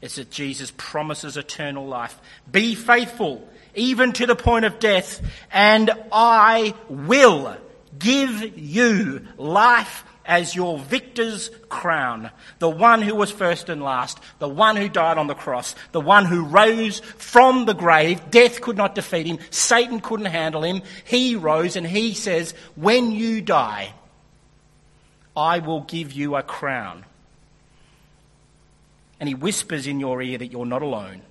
is 0.00 0.14
that 0.16 0.30
Jesus 0.30 0.72
promises 0.76 1.36
eternal 1.36 1.86
life. 1.86 2.20
Be 2.50 2.74
faithful 2.74 3.48
even 3.74 4.12
to 4.12 4.26
the 4.26 4.36
point 4.36 4.64
of 4.64 4.78
death, 4.78 5.20
and 5.52 5.90
I 6.12 6.74
will 6.88 7.56
give 7.98 8.58
you 8.58 9.26
life 9.36 10.04
as 10.26 10.54
your 10.54 10.78
victor's 10.78 11.50
crown. 11.68 12.30
The 12.58 12.68
one 12.68 13.02
who 13.02 13.14
was 13.14 13.30
first 13.30 13.68
and 13.68 13.82
last, 13.82 14.18
the 14.38 14.48
one 14.48 14.76
who 14.76 14.88
died 14.88 15.18
on 15.18 15.26
the 15.26 15.34
cross, 15.34 15.74
the 15.92 16.00
one 16.00 16.24
who 16.24 16.44
rose 16.44 17.00
from 17.00 17.66
the 17.66 17.74
grave. 17.74 18.30
Death 18.30 18.60
could 18.60 18.76
not 18.76 18.94
defeat 18.94 19.26
him. 19.26 19.38
Satan 19.50 20.00
couldn't 20.00 20.26
handle 20.26 20.62
him. 20.62 20.82
He 21.04 21.36
rose 21.36 21.76
and 21.76 21.86
he 21.86 22.14
says, 22.14 22.54
when 22.74 23.10
you 23.12 23.40
die, 23.42 23.92
I 25.36 25.58
will 25.58 25.82
give 25.82 26.12
you 26.12 26.36
a 26.36 26.42
crown. 26.42 27.04
And 29.20 29.28
he 29.28 29.34
whispers 29.34 29.86
in 29.86 30.00
your 30.00 30.22
ear 30.22 30.38
that 30.38 30.52
you're 30.52 30.66
not 30.66 30.82
alone. 30.82 31.22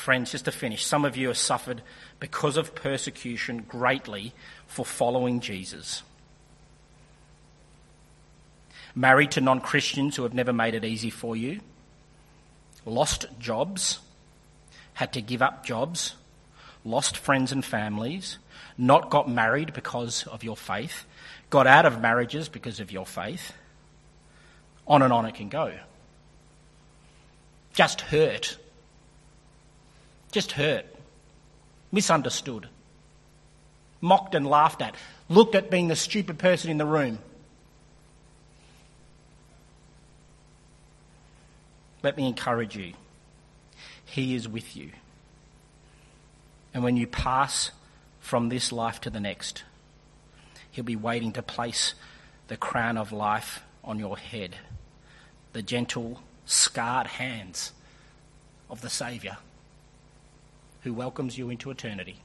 Friends, 0.00 0.32
just 0.32 0.46
to 0.46 0.50
finish, 0.50 0.86
some 0.86 1.04
of 1.04 1.18
you 1.18 1.28
have 1.28 1.36
suffered 1.36 1.82
because 2.20 2.56
of 2.56 2.74
persecution 2.74 3.66
greatly 3.68 4.32
for 4.66 4.82
following 4.82 5.40
Jesus. 5.40 6.02
Married 8.94 9.32
to 9.32 9.42
non 9.42 9.60
Christians 9.60 10.16
who 10.16 10.22
have 10.22 10.32
never 10.32 10.54
made 10.54 10.74
it 10.74 10.86
easy 10.86 11.10
for 11.10 11.36
you, 11.36 11.60
lost 12.86 13.26
jobs, 13.38 13.98
had 14.94 15.12
to 15.12 15.20
give 15.20 15.42
up 15.42 15.66
jobs, 15.66 16.14
lost 16.82 17.18
friends 17.18 17.52
and 17.52 17.62
families, 17.62 18.38
not 18.78 19.10
got 19.10 19.28
married 19.28 19.74
because 19.74 20.26
of 20.28 20.42
your 20.42 20.56
faith, 20.56 21.04
got 21.50 21.66
out 21.66 21.84
of 21.84 22.00
marriages 22.00 22.48
because 22.48 22.80
of 22.80 22.90
your 22.90 23.04
faith. 23.04 23.52
On 24.86 25.02
and 25.02 25.12
on 25.12 25.26
it 25.26 25.34
can 25.34 25.50
go. 25.50 25.74
Just 27.74 28.00
hurt 28.00 28.56
just 30.30 30.52
hurt, 30.52 30.86
misunderstood, 31.92 32.68
mocked 34.00 34.34
and 34.34 34.46
laughed 34.46 34.82
at, 34.82 34.94
looked 35.28 35.54
at 35.54 35.70
being 35.70 35.88
the 35.88 35.96
stupid 35.96 36.38
person 36.38 36.70
in 36.70 36.78
the 36.78 36.86
room. 36.86 37.18
Let 42.02 42.16
me 42.16 42.26
encourage 42.26 42.76
you. 42.76 42.94
He 44.04 44.34
is 44.34 44.48
with 44.48 44.76
you. 44.76 44.90
And 46.72 46.82
when 46.82 46.96
you 46.96 47.06
pass 47.06 47.72
from 48.20 48.48
this 48.48 48.72
life 48.72 49.00
to 49.02 49.10
the 49.10 49.20
next, 49.20 49.64
He'll 50.72 50.84
be 50.84 50.96
waiting 50.96 51.32
to 51.32 51.42
place 51.42 51.94
the 52.46 52.56
crown 52.56 52.96
of 52.96 53.12
life 53.12 53.62
on 53.82 53.98
your 53.98 54.16
head, 54.16 54.56
the 55.52 55.62
gentle, 55.62 56.22
scarred 56.46 57.08
hands 57.08 57.72
of 58.68 58.80
the 58.80 58.88
Saviour 58.88 59.36
who 60.82 60.92
welcomes 60.94 61.36
you 61.36 61.50
into 61.50 61.70
eternity. 61.70 62.16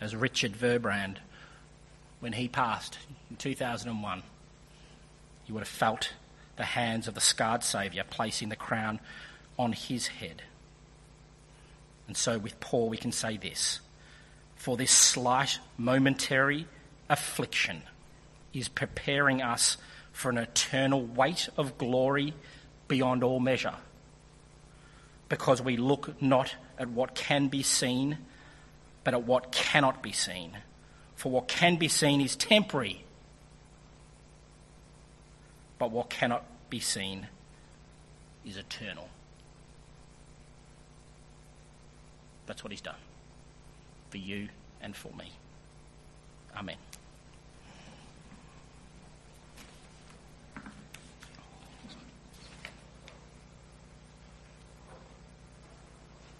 As 0.00 0.16
Richard 0.16 0.54
Wurmbrand, 0.54 1.16
when 2.20 2.32
he 2.32 2.48
passed 2.48 2.98
in 3.28 3.36
2001, 3.36 4.22
you 5.46 5.54
would 5.54 5.60
have 5.60 5.68
felt 5.68 6.12
the 6.56 6.64
hands 6.64 7.06
of 7.06 7.14
the 7.14 7.20
scarred 7.20 7.62
Saviour 7.62 8.04
placing 8.08 8.48
the 8.48 8.56
crown 8.56 9.00
on 9.58 9.72
his 9.72 10.06
head. 10.08 10.42
And 12.06 12.16
so, 12.16 12.38
with 12.38 12.58
Paul, 12.60 12.88
we 12.88 12.96
can 12.96 13.12
say 13.12 13.36
this 13.36 13.80
For 14.56 14.76
this 14.76 14.90
slight, 14.90 15.58
momentary 15.78 16.66
affliction 17.08 17.82
is 18.52 18.68
preparing 18.68 19.42
us 19.42 19.76
for 20.12 20.30
an 20.30 20.38
eternal 20.38 21.02
weight 21.02 21.48
of 21.56 21.78
glory 21.78 22.34
beyond 22.88 23.22
all 23.22 23.38
measure 23.38 23.74
because 25.30 25.62
we 25.62 25.78
look 25.78 26.20
not 26.20 26.56
at 26.76 26.90
what 26.90 27.14
can 27.14 27.48
be 27.48 27.62
seen, 27.62 28.18
but 29.04 29.14
at 29.14 29.22
what 29.22 29.50
cannot 29.50 30.02
be 30.02 30.12
seen. 30.12 30.58
For 31.14 31.30
what 31.30 31.48
can 31.48 31.76
be 31.76 31.88
seen 31.88 32.20
is 32.20 32.36
temporary, 32.36 33.04
but 35.78 35.90
what 35.90 36.10
cannot 36.10 36.44
be 36.68 36.80
seen 36.80 37.28
is 38.44 38.56
eternal. 38.56 39.08
That's 42.46 42.64
what 42.64 42.72
he's 42.72 42.80
done 42.80 42.96
for 44.10 44.18
you 44.18 44.48
and 44.82 44.96
for 44.96 45.12
me. 45.16 45.30
Amen. 46.56 46.76